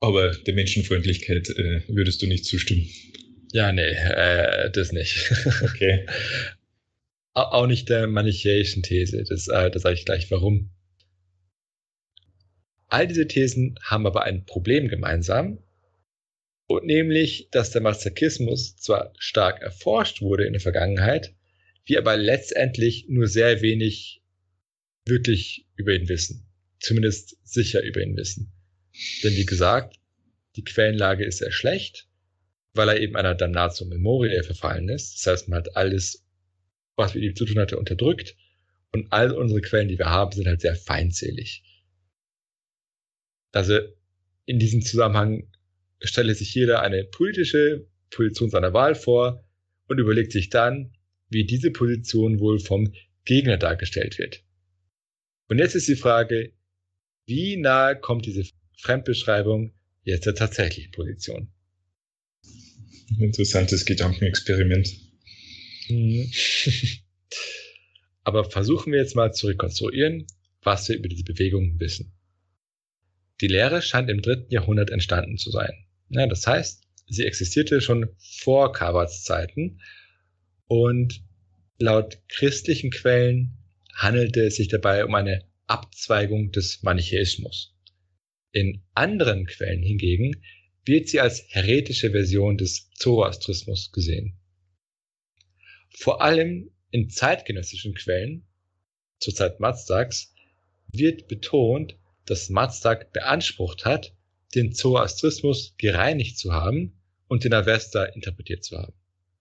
[0.00, 2.88] Aber der Menschenfreundlichkeit äh, würdest du nicht zustimmen.
[3.52, 5.30] Ja, nee, äh, das nicht.
[5.62, 6.06] Okay.
[7.34, 9.22] auch nicht der manichäischen These.
[9.28, 10.70] Das, äh, das sage ich gleich warum.
[12.88, 15.58] All diese Thesen haben aber ein Problem gemeinsam,
[16.68, 21.34] und nämlich, dass der Masochismus zwar stark erforscht wurde in der Vergangenheit,
[21.84, 24.22] wir aber letztendlich nur sehr wenig
[25.06, 26.46] wirklich über ihn wissen.
[26.80, 28.52] Zumindest sicher über ihn wissen.
[29.22, 29.98] Denn wie gesagt,
[30.56, 32.08] die Quellenlage ist sehr schlecht,
[32.74, 35.16] weil er eben einer Damnatio Memoriae verfallen ist.
[35.16, 36.24] Das heißt, man hat alles,
[36.96, 38.36] was mit ihm zu tun hatte, unterdrückt.
[38.92, 41.62] Und all unsere Quellen, die wir haben, sind halt sehr feindselig.
[43.52, 43.78] Also
[44.44, 45.50] in diesem Zusammenhang
[46.00, 49.44] stelle sich jeder eine politische Position seiner Wahl vor
[49.88, 50.92] und überlegt sich dann,
[51.28, 52.92] wie diese Position wohl vom
[53.24, 54.45] Gegner dargestellt wird.
[55.48, 56.52] Und jetzt ist die Frage,
[57.26, 58.44] wie nahe kommt diese
[58.78, 61.52] Fremdbeschreibung jetzt der tatsächlichen Position?
[63.18, 64.88] Interessantes Gedankenexperiment.
[65.88, 66.30] Mhm.
[68.24, 70.26] Aber versuchen wir jetzt mal zu rekonstruieren,
[70.62, 72.12] was wir über diese Bewegung wissen.
[73.40, 75.72] Die Lehre scheint im dritten Jahrhundert entstanden zu sein.
[76.08, 79.80] Ja, das heißt, sie existierte schon vor Kawarts Zeiten
[80.66, 81.22] und
[81.78, 83.56] laut christlichen Quellen
[83.96, 87.74] handelte es sich dabei um eine Abzweigung des Manichäismus.
[88.52, 90.42] In anderen Quellen hingegen
[90.84, 94.38] wird sie als heretische Version des Zoroastrismus gesehen.
[95.90, 98.46] Vor allem in zeitgenössischen Quellen,
[99.18, 100.34] zur Zeit Mazdaks,
[100.92, 104.14] wird betont, dass Mazdak beansprucht hat,
[104.54, 108.94] den Zoroastrismus gereinigt zu haben und den Avesta interpretiert zu haben.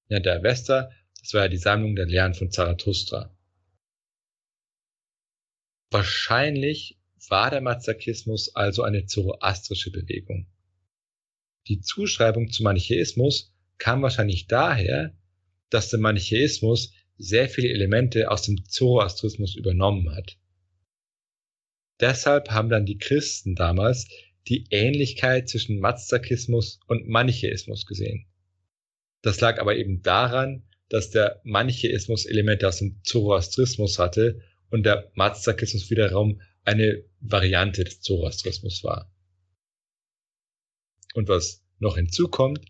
[0.08, 0.90] Ja, der Avesta,
[1.20, 3.35] das war ja die Sammlung der Lehren von Zarathustra.
[5.92, 10.48] Wahrscheinlich war der Mazdakismus also eine zoroastrische Bewegung.
[11.68, 15.16] Die Zuschreibung zum Manichäismus kam wahrscheinlich daher,
[15.70, 20.38] dass der Manichäismus sehr viele Elemente aus dem Zoroastrismus übernommen hat.
[22.00, 24.08] Deshalb haben dann die Christen damals
[24.48, 28.28] die Ähnlichkeit zwischen Mazdakismus und Manichäismus gesehen.
[29.22, 35.12] Das lag aber eben daran, dass der Manichäismus Elemente aus dem Zoroastrismus hatte und der
[35.16, 39.12] Mazdakismus wiederum eine Variante des Zoroastrismus war.
[41.14, 42.66] Und was noch hinzukommt,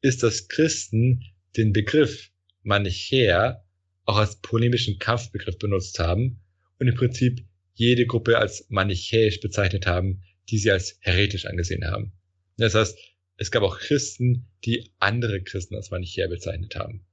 [0.00, 1.24] ist, dass Christen
[1.56, 2.30] den Begriff
[2.62, 3.64] Manichäer
[4.04, 6.40] auch als polemischen Kampfbegriff benutzt haben
[6.78, 12.12] und im Prinzip jede Gruppe als manichäisch bezeichnet haben, die sie als heretisch angesehen haben.
[12.56, 12.98] Das heißt,
[13.36, 17.06] es gab auch Christen, die andere Christen als manichäer bezeichnet haben.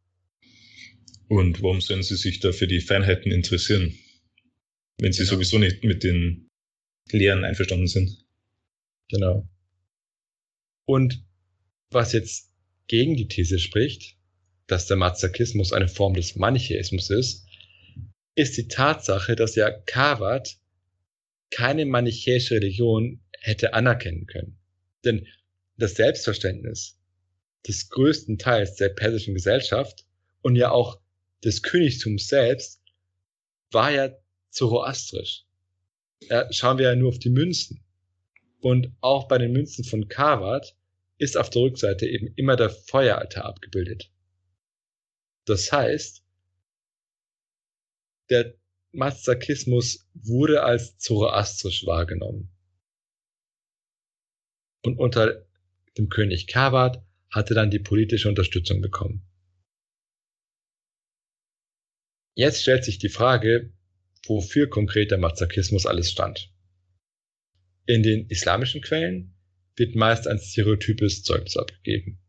[1.27, 3.97] Und warum sollen sie sich da für die Feinheiten interessieren,
[4.97, 5.35] wenn sie genau.
[5.35, 6.47] sowieso nicht mit den
[7.11, 8.25] Lehren einverstanden sind?
[9.09, 9.47] Genau.
[10.85, 11.23] Und
[11.89, 12.51] was jetzt
[12.87, 14.17] gegen die These spricht,
[14.67, 17.45] dass der Mazakismus eine Form des Manichäismus ist,
[18.35, 20.57] ist die Tatsache, dass ja Kavat
[21.51, 24.57] keine manichäische Religion hätte anerkennen können.
[25.03, 25.27] Denn
[25.77, 26.99] das Selbstverständnis
[27.67, 30.05] des größten Teils der persischen Gesellschaft
[30.41, 30.99] und ja auch
[31.43, 32.81] des Königtums selbst
[33.71, 34.09] war ja
[34.55, 35.45] zoroastrisch.
[36.21, 37.83] Ja, schauen wir ja nur auf die Münzen.
[38.61, 40.75] Und auch bei den Münzen von Kavat
[41.17, 44.11] ist auf der Rückseite eben immer der Feueraltar abgebildet.
[45.45, 46.23] Das heißt,
[48.29, 48.55] der
[48.91, 52.49] Mazakismus wurde als zoroastrisch wahrgenommen.
[54.83, 55.45] Und unter
[55.97, 59.25] dem König Kabat hatte dann die politische Unterstützung bekommen.
[62.35, 63.74] Jetzt stellt sich die Frage,
[64.27, 66.51] wofür konkret der Mazakismus alles stand.
[67.85, 69.35] In den islamischen Quellen
[69.75, 72.19] wird meist ein stereotypes Zeugnis abgegeben.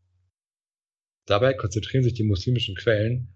[1.25, 3.33] Dabei konzentrieren sich die muslimischen Quellen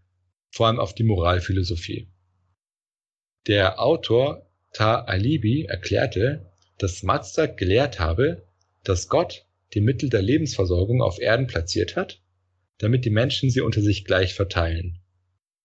[0.49, 2.11] vor allem auf die Moralphilosophie.
[3.47, 8.45] Der Autor Ta-Alibi erklärte, dass Mazdak gelehrt habe,
[8.83, 12.21] dass Gott die Mittel der Lebensversorgung auf Erden platziert hat,
[12.77, 14.99] damit die Menschen sie unter sich gleich verteilen.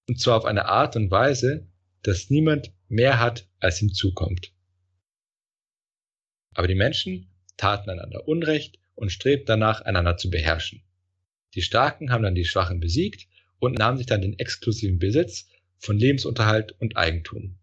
[0.08, 1.66] Und zwar auf eine Art und Weise,
[2.02, 4.52] dass niemand mehr hat, als ihm zukommt.
[6.54, 10.82] Aber die Menschen taten einander Unrecht und strebten danach, einander zu beherrschen.
[11.54, 15.98] Die Starken haben dann die Schwachen besiegt und nahmen sich dann den exklusiven Besitz von
[15.98, 17.58] Lebensunterhalt und Eigentum.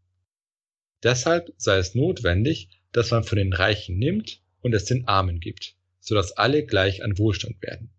[1.03, 5.75] Deshalb sei es notwendig, dass man von den Reichen nimmt und es den Armen gibt,
[5.99, 7.91] sodass alle gleich an Wohlstand werden.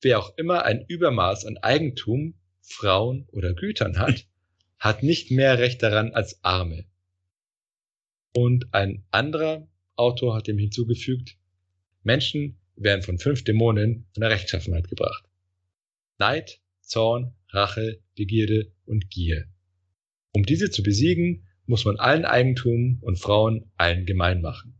[0.00, 4.26] Wer auch immer ein Übermaß an Eigentum, Frauen oder Gütern hat,
[4.82, 6.84] hat nicht mehr Recht daran als Arme.
[8.34, 11.36] Und ein anderer Autor hat ihm hinzugefügt,
[12.02, 15.22] Menschen werden von fünf Dämonen von der Rechtschaffenheit gebracht.
[16.18, 19.46] Neid, Zorn, Rache, Begierde und Gier.
[20.32, 24.74] Um diese zu besiegen, muss man allen Eigentum und Frauen allen gemein machen.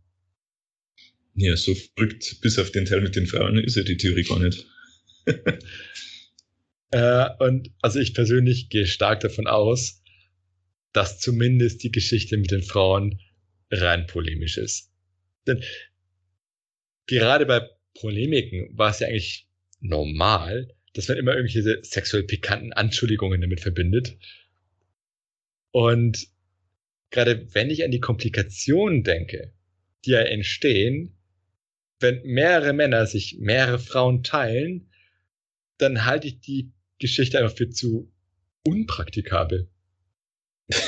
[1.37, 4.41] Ja, so verrückt, bis auf den Teil mit den Frauen ist ja die Theorie gar
[4.41, 4.67] nicht.
[6.93, 10.03] äh, und also ich persönlich gehe stark davon aus,
[10.93, 13.19] dass zumindest die Geschichte mit den Frauen
[13.71, 14.93] rein polemisch ist.
[15.47, 15.63] Denn
[17.07, 19.49] gerade bei Polemiken war es ja eigentlich
[19.81, 24.17] normal, dass man immer irgendwelche sexuell pikanten Anschuldigungen damit verbindet.
[25.71, 26.29] Und
[27.11, 29.55] gerade wenn ich an die Komplikationen denke,
[30.05, 31.17] die ja entstehen,
[32.01, 34.91] wenn mehrere Männer sich mehrere Frauen teilen,
[35.79, 38.11] dann halte ich die Geschichte einfach für zu
[38.65, 39.69] unpraktikabel.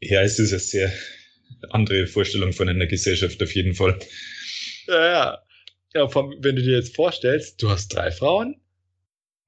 [0.00, 0.92] ja, es ist eine sehr
[1.70, 3.98] andere Vorstellung von einer Gesellschaft auf jeden Fall.
[4.86, 5.42] Ja, ja.
[5.94, 8.60] Ja, vom, wenn du dir jetzt vorstellst, du hast drei Frauen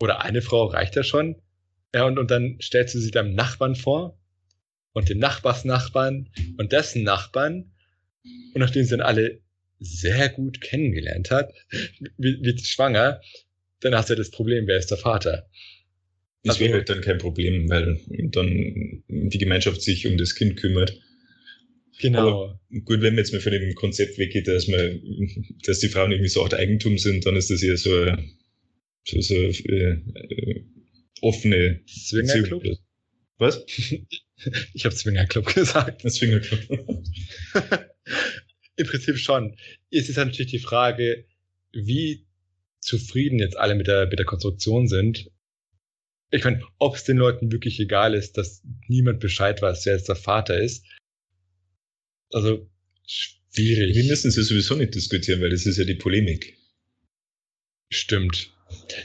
[0.00, 1.42] oder eine Frau reicht ja schon.
[1.94, 4.18] Ja, und, und dann stellst du sie deinem Nachbarn vor
[4.92, 7.72] und dem Nachbarsnachbarn und dessen Nachbarn.
[8.54, 9.42] Und nachdem sie dann alle
[9.78, 11.52] sehr gut kennengelernt hat,
[12.16, 13.20] wird, wird schwanger,
[13.80, 15.48] dann hast du ja das Problem, wer ist der Vater?
[16.42, 20.56] Das Also- wäre halt dann kein Problem, weil dann die Gemeinschaft sich um das Kind
[20.56, 20.98] kümmert.
[22.00, 22.60] Genau.
[22.84, 25.00] Gut, wenn man jetzt mal von dem Konzept weggeht, dass man,
[25.64, 28.22] dass die Frauen irgendwie so Art Eigentum sind, dann ist das eher so, eine-
[29.04, 30.62] so, so äh, äh,
[31.22, 32.62] offene Swingerclub?
[32.62, 32.78] Beziehung.
[33.38, 33.64] Was?
[34.74, 36.04] Ich habe Swingerclub gesagt.
[36.04, 36.60] Das Swingerclub.
[38.76, 39.56] Im Prinzip schon.
[39.90, 41.24] Es ist natürlich die Frage,
[41.72, 42.25] wie
[42.86, 45.30] zufrieden jetzt alle mit der, mit der Konstruktion sind.
[46.30, 50.08] Ich meine, ob es den Leuten wirklich egal ist, dass niemand Bescheid weiß, wer jetzt
[50.08, 50.84] der Vater ist.
[52.32, 52.68] Also,
[53.06, 53.96] schwierig.
[53.96, 56.56] Wir müssen es ja sowieso nicht diskutieren, weil das ist ja die Polemik.
[57.90, 58.52] Stimmt.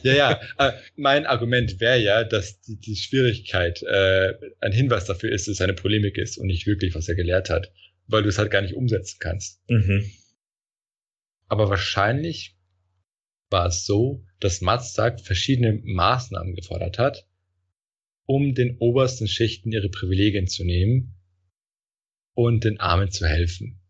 [0.04, 0.42] Ja, ja.
[0.58, 5.56] äh, mein Argument wäre ja, dass die, die Schwierigkeit äh, ein Hinweis dafür ist, dass
[5.56, 7.72] es eine Polemik ist und nicht wirklich, was er gelehrt hat,
[8.08, 9.62] weil du es halt gar nicht umsetzen kannst.
[9.70, 10.10] Mhm.
[11.48, 12.56] Aber wahrscheinlich
[13.52, 17.28] war es so, dass Mazdak verschiedene Maßnahmen gefordert hat,
[18.26, 21.16] um den obersten Schichten ihre Privilegien zu nehmen
[22.34, 23.82] und den Armen zu helfen.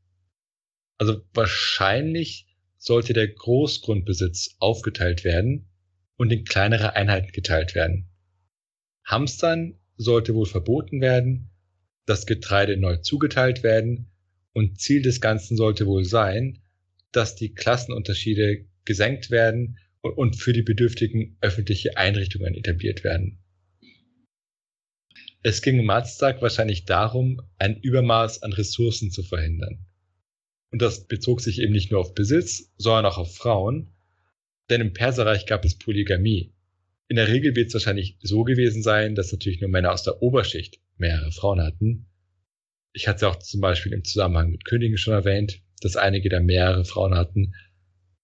[0.98, 2.48] Also wahrscheinlich
[2.78, 5.70] sollte der Großgrundbesitz aufgeteilt werden
[6.18, 8.10] und in kleinere Einheiten geteilt werden.
[9.06, 11.52] Hamstern sollte wohl verboten werden,
[12.06, 14.12] das Getreide neu zugeteilt werden
[14.54, 16.62] und Ziel des Ganzen sollte wohl sein,
[17.12, 23.40] dass die Klassenunterschiede gesenkt werden und, für die Bedürftigen öffentliche Einrichtungen etabliert werden.
[25.44, 29.86] Es ging Mazdak wahrscheinlich darum, ein Übermaß an Ressourcen zu verhindern.
[30.72, 33.92] Und das bezog sich eben nicht nur auf Besitz, sondern auch auf Frauen,
[34.70, 36.54] denn im Perserreich gab es Polygamie.
[37.08, 40.22] In der Regel wird es wahrscheinlich so gewesen sein, dass natürlich nur Männer aus der
[40.22, 42.06] Oberschicht mehrere Frauen hatten.
[42.94, 46.86] Ich hatte auch zum Beispiel im Zusammenhang mit Königen schon erwähnt, dass einige da mehrere
[46.86, 47.54] Frauen hatten.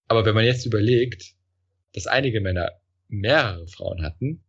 [0.07, 1.35] Aber wenn man jetzt überlegt,
[1.93, 2.71] dass einige Männer
[3.07, 4.43] mehrere Frauen hatten,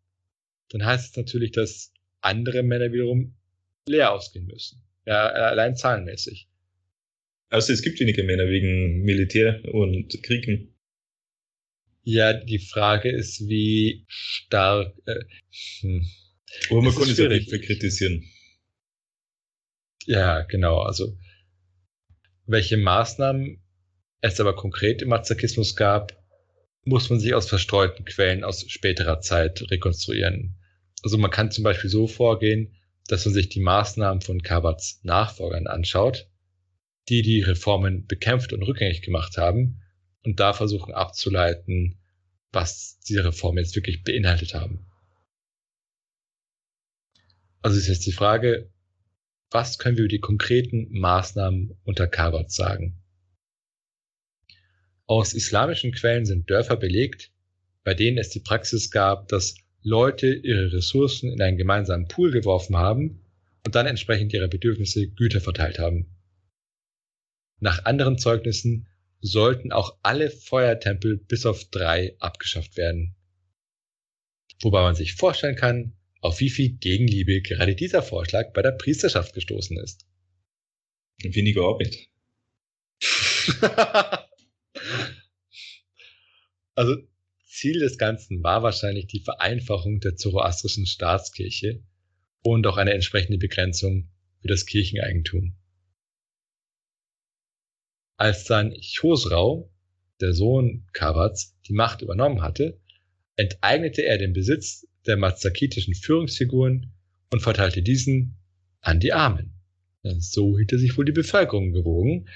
[0.71, 3.37] dann heißt es natürlich, dass andere Männer wiederum
[3.87, 4.83] leer ausgehen müssen.
[5.07, 6.49] Ja, allein zahlenmäßig.
[7.49, 10.75] Also es gibt wenige Männer wegen Militär und Kriegen.
[12.03, 14.95] Ja, die Frage ist, wie stark.
[15.07, 15.25] Äh,
[15.81, 16.07] hm.
[16.71, 17.41] Aber man kann es schwierig.
[17.41, 18.25] nicht verkritisieren.
[20.07, 20.81] Ja, genau.
[20.81, 21.19] Also
[22.47, 23.63] welche Maßnahmen
[24.21, 26.17] es aber konkret im Mazakismus gab,
[26.85, 30.57] muss man sich aus verstreuten Quellen aus späterer Zeit rekonstruieren.
[31.03, 32.75] Also man kann zum Beispiel so vorgehen,
[33.07, 36.29] dass man sich die Maßnahmen von Kabats Nachfolgern anschaut,
[37.09, 39.83] die die Reformen bekämpft und rückgängig gemacht haben
[40.25, 41.99] und da versuchen abzuleiten,
[42.53, 44.87] was diese Reformen jetzt wirklich beinhaltet haben.
[47.63, 48.71] Also ist jetzt die Frage,
[49.51, 52.98] was können wir über die konkreten Maßnahmen unter Kabat sagen?
[55.09, 57.33] Aus islamischen Quellen sind Dörfer belegt,
[57.83, 62.77] bei denen es die Praxis gab, dass Leute ihre Ressourcen in einen gemeinsamen Pool geworfen
[62.77, 63.25] haben
[63.65, 66.15] und dann entsprechend ihrer Bedürfnisse Güter verteilt haben.
[67.59, 68.87] Nach anderen Zeugnissen
[69.23, 73.17] sollten auch alle Feuertempel bis auf drei abgeschafft werden.
[74.61, 79.33] Wobei man sich vorstellen kann, auf wie viel Gegenliebe gerade dieser Vorschlag bei der Priesterschaft
[79.33, 80.07] gestoßen ist.
[81.23, 81.97] Weniger Arbeit.
[86.75, 86.97] also
[87.45, 91.83] Ziel des Ganzen war wahrscheinlich die Vereinfachung der zoroastrischen Staatskirche
[92.43, 94.09] und auch eine entsprechende Begrenzung
[94.41, 95.57] für das Kircheneigentum.
[98.17, 99.73] Als dann Chosrau,
[100.21, 102.81] der Sohn Kabats, die Macht übernommen hatte,
[103.37, 106.93] enteignete er den Besitz der mazakitischen Führungsfiguren
[107.31, 108.37] und verteilte diesen
[108.81, 109.55] an die Armen.
[110.03, 112.29] So hielt er sich wohl die Bevölkerung gewogen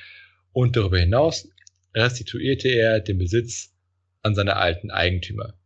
[0.52, 1.48] und darüber hinaus
[1.94, 3.74] restituierte er den Besitz
[4.22, 5.58] an seine alten Eigentümer.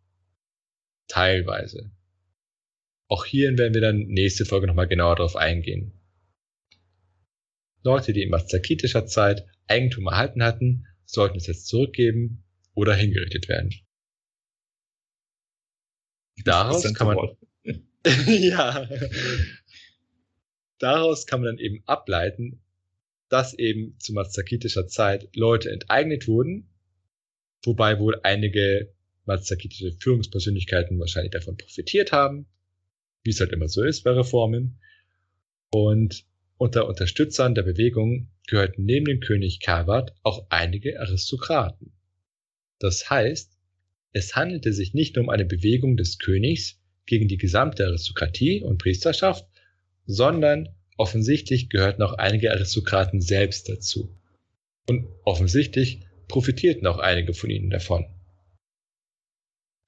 [1.09, 1.91] Teilweise.
[3.09, 5.93] Auch hierin werden wir dann nächste Folge nochmal genauer darauf eingehen.
[7.83, 13.73] Leute, die in mazakitischer Zeit Eigentum erhalten hatten, sollten es jetzt zurückgeben oder hingerichtet werden.
[16.45, 17.37] Daraus kann man,
[18.27, 18.89] ja,
[20.79, 22.61] daraus kann man dann eben ableiten,
[23.29, 26.69] dass eben zu mazakitischer Zeit Leute enteignet wurden,
[27.65, 28.93] wobei wohl einige
[29.25, 32.47] mazakitische Führungspersönlichkeiten wahrscheinlich davon profitiert haben,
[33.25, 34.79] wie es halt immer so ist bei Reformen.
[35.71, 36.25] Und
[36.59, 41.93] unter Unterstützern der Bewegung gehörten neben dem König Kabat auch einige Aristokraten.
[42.79, 43.53] Das heißt,
[44.13, 48.79] es handelte sich nicht nur um eine Bewegung des Königs gegen die gesamte Aristokratie und
[48.79, 49.47] Priesterschaft,
[50.07, 54.17] sondern offensichtlich gehörten auch einige Aristokraten selbst dazu.
[54.89, 58.07] Und offensichtlich profitierten auch einige von ihnen davon.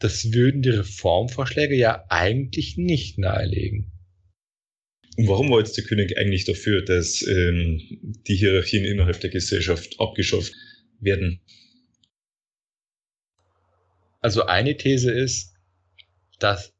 [0.00, 3.92] Das würden die Reformvorschläge ja eigentlich nicht nahelegen.
[5.16, 7.80] Und warum war jetzt der König eigentlich dafür, dass ähm,
[8.28, 10.52] die Hierarchien innerhalb der Gesellschaft abgeschafft
[11.00, 11.40] werden?
[14.20, 15.54] Also eine These ist,
[16.38, 16.72] dass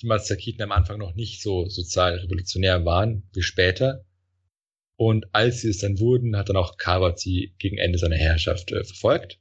[0.00, 4.04] die Mazakiten am Anfang noch nicht so sozial revolutionär waren wie später.
[4.96, 8.70] Und als sie es dann wurden, hat dann auch Kabat sie gegen Ende seiner Herrschaft
[8.72, 9.40] äh, verfolgt.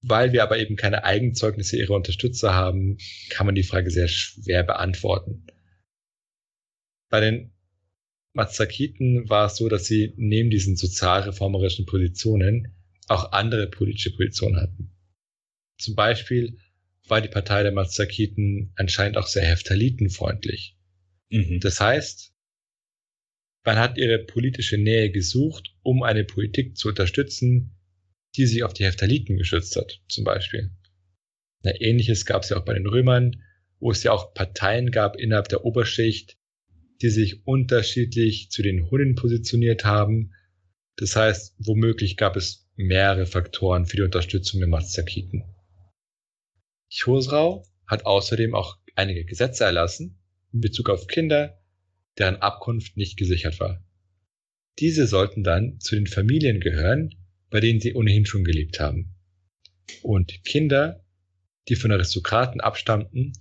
[0.00, 2.98] Weil wir aber eben keine Eigenzeugnisse ihrer Unterstützer haben,
[3.30, 5.46] kann man die Frage sehr schwer beantworten.
[7.10, 7.52] Bei den
[8.34, 12.76] Mazakiten war es so, dass sie neben diesen sozialreformerischen Positionen
[13.08, 14.92] auch andere politische Positionen hatten.
[15.78, 16.58] Zum Beispiel
[17.10, 20.76] war die Partei der Mazakiten anscheinend auch sehr heftalitenfreundlich.
[21.30, 21.60] Mhm.
[21.60, 22.32] Das heißt,
[23.64, 27.76] man hat ihre politische Nähe gesucht, um eine Politik zu unterstützen,
[28.36, 30.70] die sich auf die Heftaliten geschützt hat, zum Beispiel.
[31.62, 33.42] Na, ähnliches gab es ja auch bei den Römern,
[33.80, 36.38] wo es ja auch Parteien gab innerhalb der Oberschicht,
[37.02, 40.32] die sich unterschiedlich zu den Hunnen positioniert haben.
[40.96, 45.44] Das heißt, womöglich gab es mehrere Faktoren für die Unterstützung der Mazakiten.
[46.90, 50.18] Chosrau hat außerdem auch einige Gesetze erlassen
[50.52, 51.60] in Bezug auf Kinder,
[52.18, 53.84] deren Abkunft nicht gesichert war.
[54.78, 57.14] Diese sollten dann zu den Familien gehören,
[57.50, 59.14] bei denen sie ohnehin schon gelebt haben.
[60.02, 61.04] Und Kinder,
[61.68, 63.32] die von Aristokraten abstammten,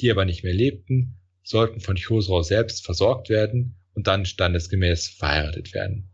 [0.00, 5.72] die aber nicht mehr lebten, sollten von Chosrau selbst versorgt werden und dann standesgemäß verheiratet
[5.74, 6.10] werden.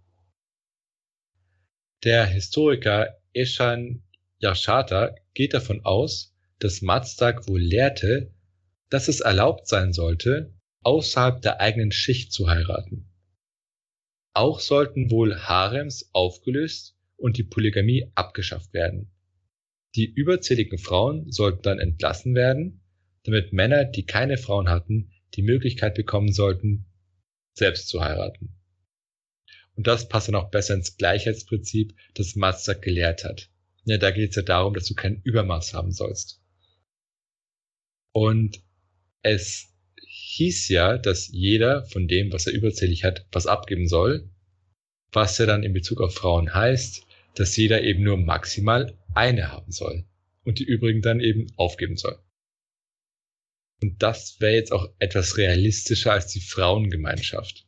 [2.05, 4.03] Der Historiker Eshan
[4.39, 6.30] Yashata geht davon aus,
[6.61, 8.33] dass Mazdak wohl lehrte,
[8.91, 13.09] dass es erlaubt sein sollte, außerhalb der eigenen Schicht zu heiraten.
[14.33, 19.11] Auch sollten wohl Harems aufgelöst und die Polygamie abgeschafft werden.
[19.97, 22.83] Die überzähligen Frauen sollten dann entlassen werden,
[23.25, 26.87] damit Männer, die keine Frauen hatten, die Möglichkeit bekommen sollten,
[27.55, 28.55] selbst zu heiraten.
[29.75, 33.51] Und das passt dann auch besser ins Gleichheitsprinzip, das Mazdak gelehrt hat.
[33.85, 36.40] Ja, da geht es ja darum, dass du kein Übermaß haben sollst.
[38.13, 38.63] Und
[39.23, 39.73] es
[40.07, 44.29] hieß ja, dass jeder von dem, was er überzählig hat, was abgeben soll,
[45.13, 49.73] was ja dann in Bezug auf Frauen heißt, dass jeder eben nur maximal eine haben
[49.73, 50.05] soll
[50.45, 52.19] und die übrigen dann eben aufgeben soll.
[53.83, 57.67] Und das wäre jetzt auch etwas realistischer als die Frauengemeinschaft.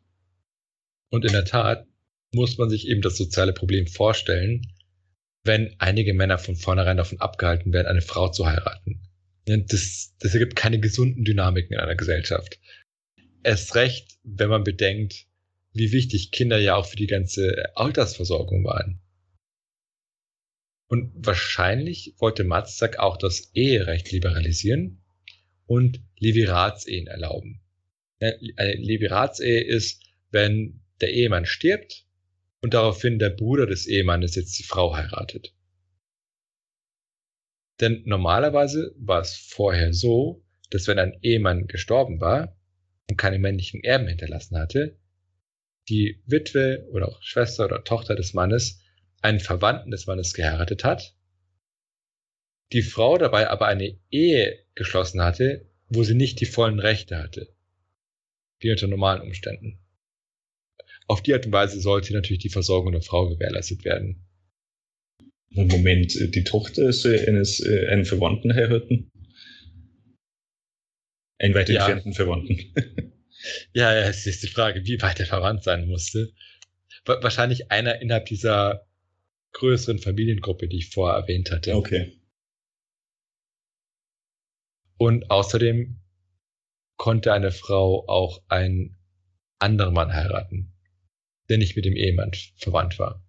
[1.11, 1.87] Und in der Tat
[2.33, 4.63] muss man sich eben das soziale Problem vorstellen,
[5.45, 9.02] wenn einige Männer von vornherein davon abgehalten werden, eine Frau zu heiraten.
[9.45, 12.59] Das, das ergibt keine gesunden Dynamiken in einer Gesellschaft.
[13.43, 15.27] Erst recht, wenn man bedenkt,
[15.73, 19.01] wie wichtig Kinder ja auch für die ganze Altersversorgung waren.
[20.87, 25.03] Und wahrscheinlich wollte Matzak auch das Eherecht liberalisieren
[25.67, 27.63] und Levirats-Ehen erlauben.
[28.21, 32.07] Eine Levirats-Ehe ist, wenn der Ehemann stirbt
[32.61, 35.55] und daraufhin der Bruder des Ehemannes jetzt die Frau heiratet.
[37.83, 42.57] Denn normalerweise war es vorher so, dass wenn ein Ehemann gestorben war
[43.11, 44.97] und keine männlichen Erben hinterlassen hatte,
[45.89, 48.81] die Witwe oder auch Schwester oder Tochter des Mannes
[49.21, 51.17] einen Verwandten des Mannes geheiratet hat,
[52.73, 57.53] die Frau dabei aber eine Ehe geschlossen hatte, wo sie nicht die vollen Rechte hatte,
[58.61, 59.81] wie unter normalen Umständen.
[61.09, 64.25] Auf die Art und Weise sollte natürlich die Versorgung der Frau gewährleistet werden.
[65.55, 69.11] Moment, äh, die Tochter eines äh, einen Verwandten heiraten?
[71.39, 71.81] Einen weit ja.
[71.81, 72.59] entfernten Verwandten.
[73.75, 76.33] ja, ja, es ist die Frage, wie weit er verwandt sein musste.
[77.05, 78.87] Wahrscheinlich einer innerhalb dieser
[79.53, 81.75] größeren Familiengruppe, die ich vorher erwähnt hatte.
[81.75, 82.17] Okay.
[84.99, 86.01] Und außerdem
[86.97, 88.97] konnte eine Frau auch einen
[89.59, 90.73] anderen Mann heiraten,
[91.49, 93.23] der nicht mit dem Ehemann verwandt war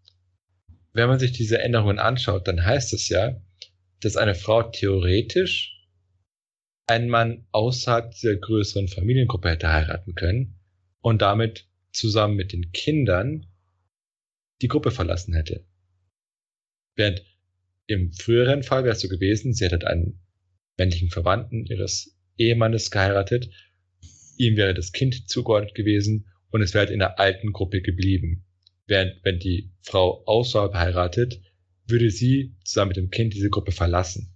[0.93, 3.41] wenn man sich diese Änderungen anschaut, dann heißt es ja,
[4.01, 5.73] dass eine Frau theoretisch
[6.87, 10.59] einen Mann außerhalb dieser größeren Familiengruppe hätte heiraten können
[11.01, 13.47] und damit zusammen mit den Kindern
[14.61, 15.65] die Gruppe verlassen hätte.
[16.95, 17.23] Während
[17.87, 20.21] im früheren Fall wäre es so gewesen, sie hätte einen
[20.77, 23.49] männlichen Verwandten ihres Ehemannes geheiratet,
[24.37, 28.45] ihm wäre das Kind zugeordnet gewesen und es wäre halt in der alten Gruppe geblieben.
[28.87, 31.41] Während wenn die Frau außerhalb heiratet,
[31.87, 34.33] würde sie zusammen mit dem Kind diese Gruppe verlassen.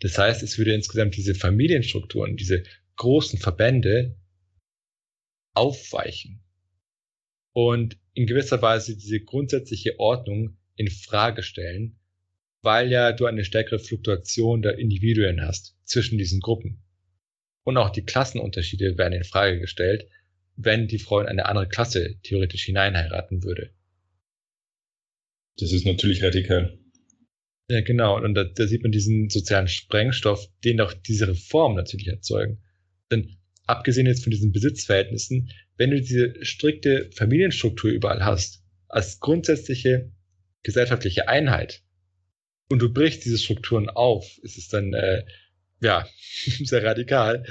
[0.00, 2.64] Das heißt, es würde insgesamt diese Familienstrukturen, diese
[2.96, 4.16] großen Verbände
[5.54, 6.42] aufweichen
[7.52, 11.98] und in gewisser Weise diese grundsätzliche Ordnung in Frage stellen,
[12.62, 16.82] weil ja du eine stärkere Fluktuation der Individuen hast zwischen diesen Gruppen.
[17.64, 20.08] Und auch die Klassenunterschiede werden in Frage gestellt,
[20.56, 23.70] wenn die Frau in eine andere Klasse theoretisch hineinheiraten würde.
[25.58, 26.78] Das ist natürlich radikal.
[27.68, 28.22] Ja, genau.
[28.22, 32.62] Und da, da sieht man diesen sozialen Sprengstoff, den auch diese Reformen natürlich erzeugen.
[33.10, 40.12] Denn abgesehen jetzt von diesen Besitzverhältnissen, wenn du diese strikte Familienstruktur überall hast, als grundsätzliche
[40.62, 41.82] gesellschaftliche Einheit,
[42.68, 45.24] und du brichst diese Strukturen auf, ist es dann äh,
[45.80, 46.08] ja
[46.64, 47.44] sehr radikal,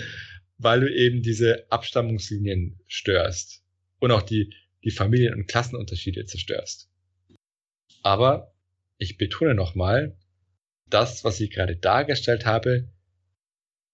[0.62, 3.64] weil du eben diese Abstammungslinien störst
[3.99, 4.53] und auch die,
[4.84, 6.88] die Familien- und Klassenunterschiede zerstörst.
[8.03, 8.53] Aber
[8.97, 10.16] ich betone nochmal,
[10.88, 12.88] das, was ich gerade dargestellt habe,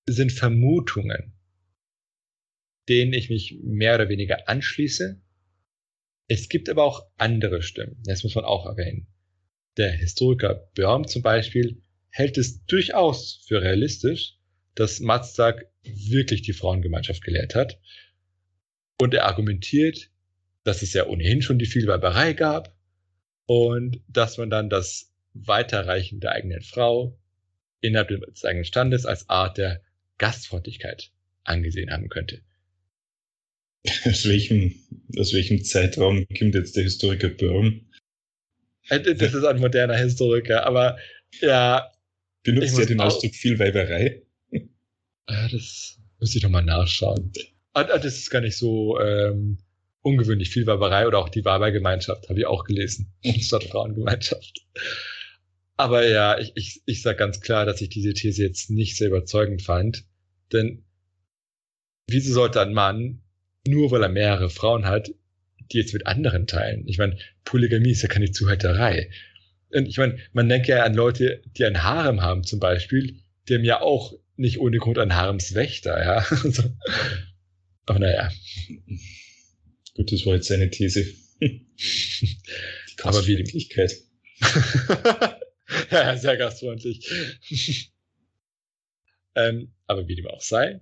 [0.09, 1.33] sind Vermutungen,
[2.89, 5.21] denen ich mich mehr oder weniger anschließe.
[6.27, 9.07] Es gibt aber auch andere Stimmen, das muss man auch erwähnen.
[9.77, 14.36] Der Historiker Börm zum Beispiel hält es durchaus für realistisch,
[14.77, 17.79] dass Mazdak wirklich die Frauengemeinschaft gelehrt hat.
[18.99, 20.11] Und er argumentiert,
[20.63, 22.75] dass es ja ohnehin schon die Vielweiberei gab
[23.47, 27.17] und dass man dann das Weiterreichen der eigenen Frau
[27.81, 29.81] innerhalb des eigenen Standes als Art der
[30.19, 31.11] Gastfreundlichkeit
[31.43, 32.41] angesehen haben könnte.
[34.05, 34.75] Aus welchem,
[35.17, 37.89] aus welchem Zeitraum kommt jetzt der Historiker Böhm?
[38.89, 40.99] Äh, das ist ein moderner Historiker, aber
[41.41, 41.91] ja.
[42.43, 44.26] Benutzt er den Ausdruck Vielweiberei?
[45.29, 47.31] Ja, das muss ich nochmal nachschauen.
[47.73, 49.57] Ah, ah, das ist gar nicht so ähm,
[50.01, 50.49] ungewöhnlich.
[50.49, 54.65] Vielweiberei oder auch die Weibergemeinschaft habe ich auch gelesen, statt Frauengemeinschaft.
[55.75, 59.09] Aber ja, ich, ich, ich sage ganz klar, dass ich diese These jetzt nicht sehr
[59.09, 60.05] überzeugend fand.
[60.51, 60.83] Denn
[62.07, 63.21] wieso sollte ein Mann,
[63.67, 65.11] nur weil er mehrere Frauen hat,
[65.71, 66.87] die jetzt mit anderen teilen?
[66.87, 69.11] Ich meine, Polygamie ist ja keine Zuhälterei.
[69.71, 73.55] Und ich meine, man denkt ja an Leute, die ein Harem haben zum Beispiel, die
[73.55, 76.25] haben ja auch nicht ohne Grund ein Haremswächter, ja.
[77.85, 78.31] Aber naja.
[79.95, 81.05] Gut, das war jetzt seine These.
[81.41, 81.67] Die
[83.03, 83.93] Aber wie Wirklichkeit.
[85.91, 87.91] ja, sehr gastfreundlich.
[89.35, 90.81] ähm, aber wie dem auch sei,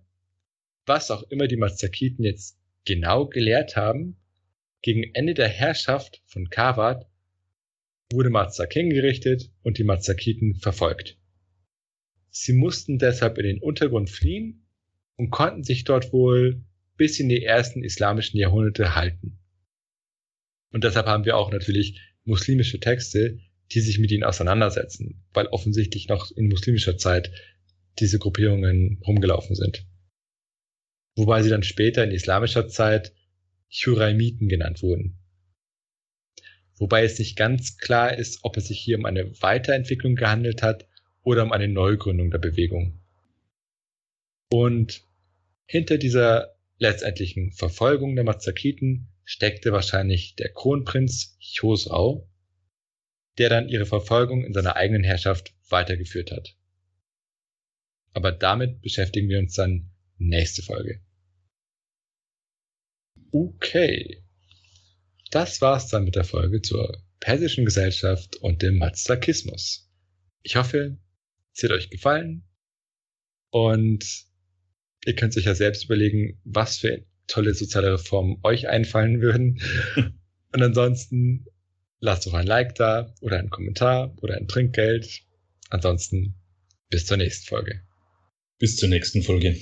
[0.85, 4.17] was auch immer die Mazakiten jetzt genau gelehrt haben,
[4.81, 7.07] gegen Ende der Herrschaft von Kavat
[8.11, 11.17] wurde Mazak hingerichtet und die Mazakiten verfolgt.
[12.37, 14.67] Sie mussten deshalb in den Untergrund fliehen
[15.15, 16.65] und konnten sich dort wohl
[16.97, 19.39] bis in die ersten islamischen Jahrhunderte halten.
[20.69, 23.39] Und deshalb haben wir auch natürlich muslimische Texte,
[23.71, 27.31] die sich mit ihnen auseinandersetzen, weil offensichtlich noch in muslimischer Zeit
[27.99, 29.87] diese Gruppierungen rumgelaufen sind.
[31.15, 33.13] Wobei sie dann später in islamischer Zeit
[33.71, 35.19] Churaimiten genannt wurden.
[36.75, 40.85] Wobei es nicht ganz klar ist, ob es sich hier um eine Weiterentwicklung gehandelt hat
[41.25, 43.01] oder um eine Neugründung der Bewegung.
[44.49, 45.03] Und
[45.65, 52.29] hinter dieser letztendlichen Verfolgung der Mazakiten steckte wahrscheinlich der Kronprinz Chosrau,
[53.39, 56.55] der dann ihre Verfolgung in seiner eigenen Herrschaft weitergeführt hat.
[58.13, 61.01] Aber damit beschäftigen wir uns dann nächste Folge.
[63.31, 64.23] Okay.
[65.31, 69.91] Das war's dann mit der Folge zur persischen Gesellschaft und dem Mazakismus.
[70.43, 70.97] Ich hoffe,
[71.55, 72.43] es hat euch gefallen.
[73.49, 74.25] Und
[75.05, 79.61] ihr könnt euch ja selbst überlegen, was für tolle soziale Reformen euch einfallen würden.
[80.53, 81.45] Und ansonsten
[81.99, 85.21] lasst doch ein Like da oder einen Kommentar oder ein Trinkgeld.
[85.69, 86.35] Ansonsten
[86.89, 87.81] bis zur nächsten Folge.
[88.59, 89.57] Bis zur nächsten Folge.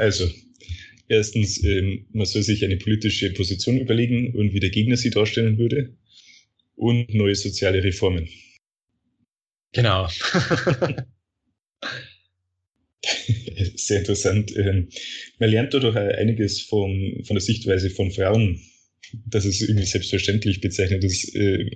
[0.00, 0.28] Also
[1.08, 5.58] erstens, ähm, man soll sich eine politische Position überlegen und wie der Gegner sie darstellen
[5.58, 5.94] würde.
[6.76, 8.28] Und neue soziale Reformen.
[9.72, 10.08] Genau.
[13.74, 14.56] Sehr interessant.
[14.56, 14.88] Ähm,
[15.38, 18.60] man lernt dadurch einiges von, von der Sichtweise von Frauen,
[19.26, 21.70] dass es irgendwie selbstverständlich bezeichnet ist, äh,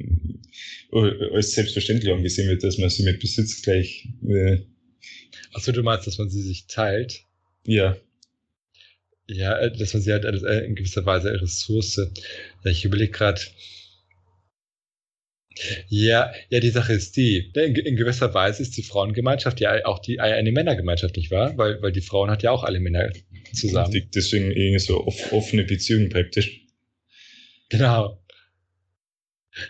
[0.91, 4.09] als selbstverständlich angesehen wird, dass man sie mit Besitz gleich.
[4.27, 4.61] Äh,
[5.53, 7.25] Achso, du meinst, dass man sie sich teilt?
[7.66, 7.97] Ja.
[9.27, 12.01] Ja, äh, dass man sie halt äh, in gewisser Weise eine Ressource.
[12.64, 13.41] Ich überlege gerade,
[15.89, 20.18] ja, ja, die Sache ist die, in, gewisser Weise ist die Frauengemeinschaft ja auch die,
[20.18, 21.57] eine Männergemeinschaft, nicht wahr?
[21.57, 23.12] Weil, weil die Frauen hat ja auch alle Männer
[23.53, 24.09] zusammen.
[24.14, 26.66] Deswegen irgendwie so off, offene Beziehungen praktisch.
[27.68, 28.20] Genau.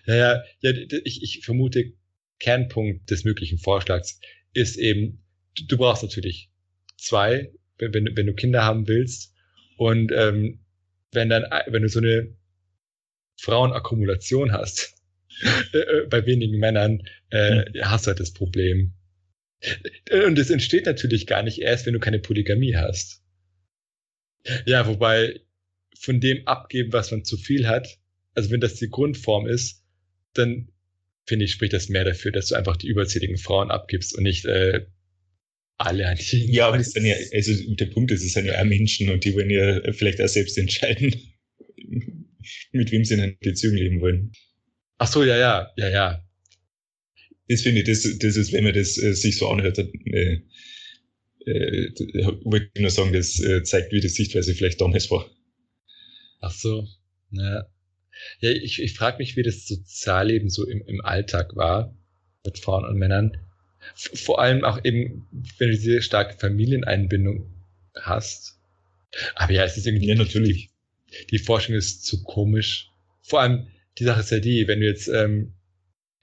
[0.06, 0.72] Ja, ja, ja
[1.04, 1.92] ich, ich vermute,
[2.38, 4.20] Kernpunkt des möglichen Vorschlags
[4.54, 5.22] ist eben,
[5.54, 6.50] du, du brauchst natürlich
[6.96, 9.33] zwei, wenn, wenn du Kinder haben willst.
[9.76, 10.60] Und ähm,
[11.12, 12.34] wenn dann, wenn du so eine
[13.40, 14.94] Frauenakkumulation hast,
[15.72, 17.84] äh, äh, bei wenigen Männern äh, hm.
[17.84, 18.94] hast du halt das Problem.
[20.26, 23.22] Und es entsteht natürlich gar nicht erst, wenn du keine Polygamie hast.
[24.66, 25.40] Ja, wobei
[25.98, 27.98] von dem abgeben, was man zu viel hat,
[28.34, 29.82] also wenn das die Grundform ist,
[30.34, 30.68] dann
[31.24, 34.44] finde ich, spricht das mehr dafür, dass du einfach die überzähligen Frauen abgibst und nicht
[34.44, 34.86] äh,
[35.78, 36.46] alle die.
[36.52, 39.10] Ja, aber das ist dann ja, also der Punkt ist, es sind ja auch Menschen
[39.10, 41.14] und die wollen ja vielleicht auch selbst entscheiden,
[42.72, 44.32] mit wem sie in einer Beziehung leben wollen.
[44.98, 46.24] Ach so, ja, ja, ja, ja.
[47.48, 50.40] Das finde ich, das, das ist, wenn man das äh, sich so anhört, äh,
[51.46, 51.90] äh,
[52.44, 55.28] wollte ich nur sagen, das äh, zeigt, wie die Sichtweise vielleicht damals war.
[56.40, 56.86] Ach so,
[57.30, 57.66] ja.
[58.40, 61.96] Ja, ich, ich frage mich, wie das Sozialleben so im, im Alltag war
[62.44, 63.43] mit Frauen und Männern.
[63.94, 65.26] Vor allem auch eben,
[65.58, 67.50] wenn du diese starke Familieneinbindung
[67.94, 68.58] hast.
[69.34, 70.08] Aber ja, es ist irgendwie.
[70.08, 70.70] Ja, natürlich.
[71.30, 72.90] Die, Forschung ist zu komisch.
[73.22, 73.68] Vor allem,
[73.98, 75.54] die Sache ist ja die, wenn du jetzt, ähm,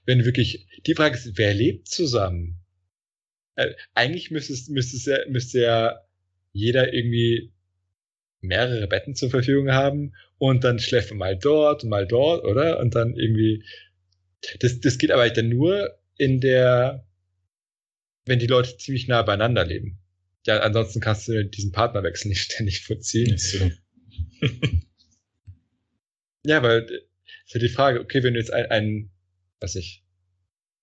[0.04, 2.58] wenn du wirklich, die Frage ist, wer lebt zusammen?
[3.54, 6.00] Äh, eigentlich müsste es, müsste es ja, müsste ja
[6.52, 7.52] jeder irgendwie
[8.42, 12.80] mehrere Betten zur Verfügung haben und dann schläft man mal dort und mal dort, oder?
[12.80, 13.64] Und dann irgendwie,
[14.60, 17.06] das, das geht aber dann nur in der,
[18.24, 19.98] wenn die Leute ziemlich nah beieinander leben.
[20.46, 23.38] Ja, ansonsten kannst du diesen Partnerwechsel nicht ständig vollziehen.
[23.38, 23.70] So.
[26.44, 26.86] ja, weil
[27.44, 29.10] ist ja die Frage, okay, wenn du jetzt ein, ein
[29.60, 30.04] was ich,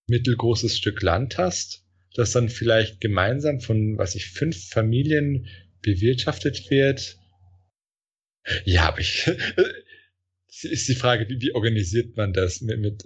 [0.07, 1.85] mittelgroßes Stück Land hast,
[2.15, 5.47] das dann vielleicht gemeinsam von, was ich, fünf Familien
[5.81, 7.17] bewirtschaftet wird.
[8.65, 9.29] Ja, aber ich,
[10.63, 13.03] ist die Frage, wie, wie organisiert man das mit, mit,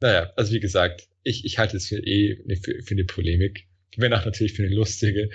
[0.00, 3.66] naja, also wie gesagt, ich, ich halte es für eh, für, für eine Polemik.
[3.96, 5.30] Wenn auch natürlich für eine lustige.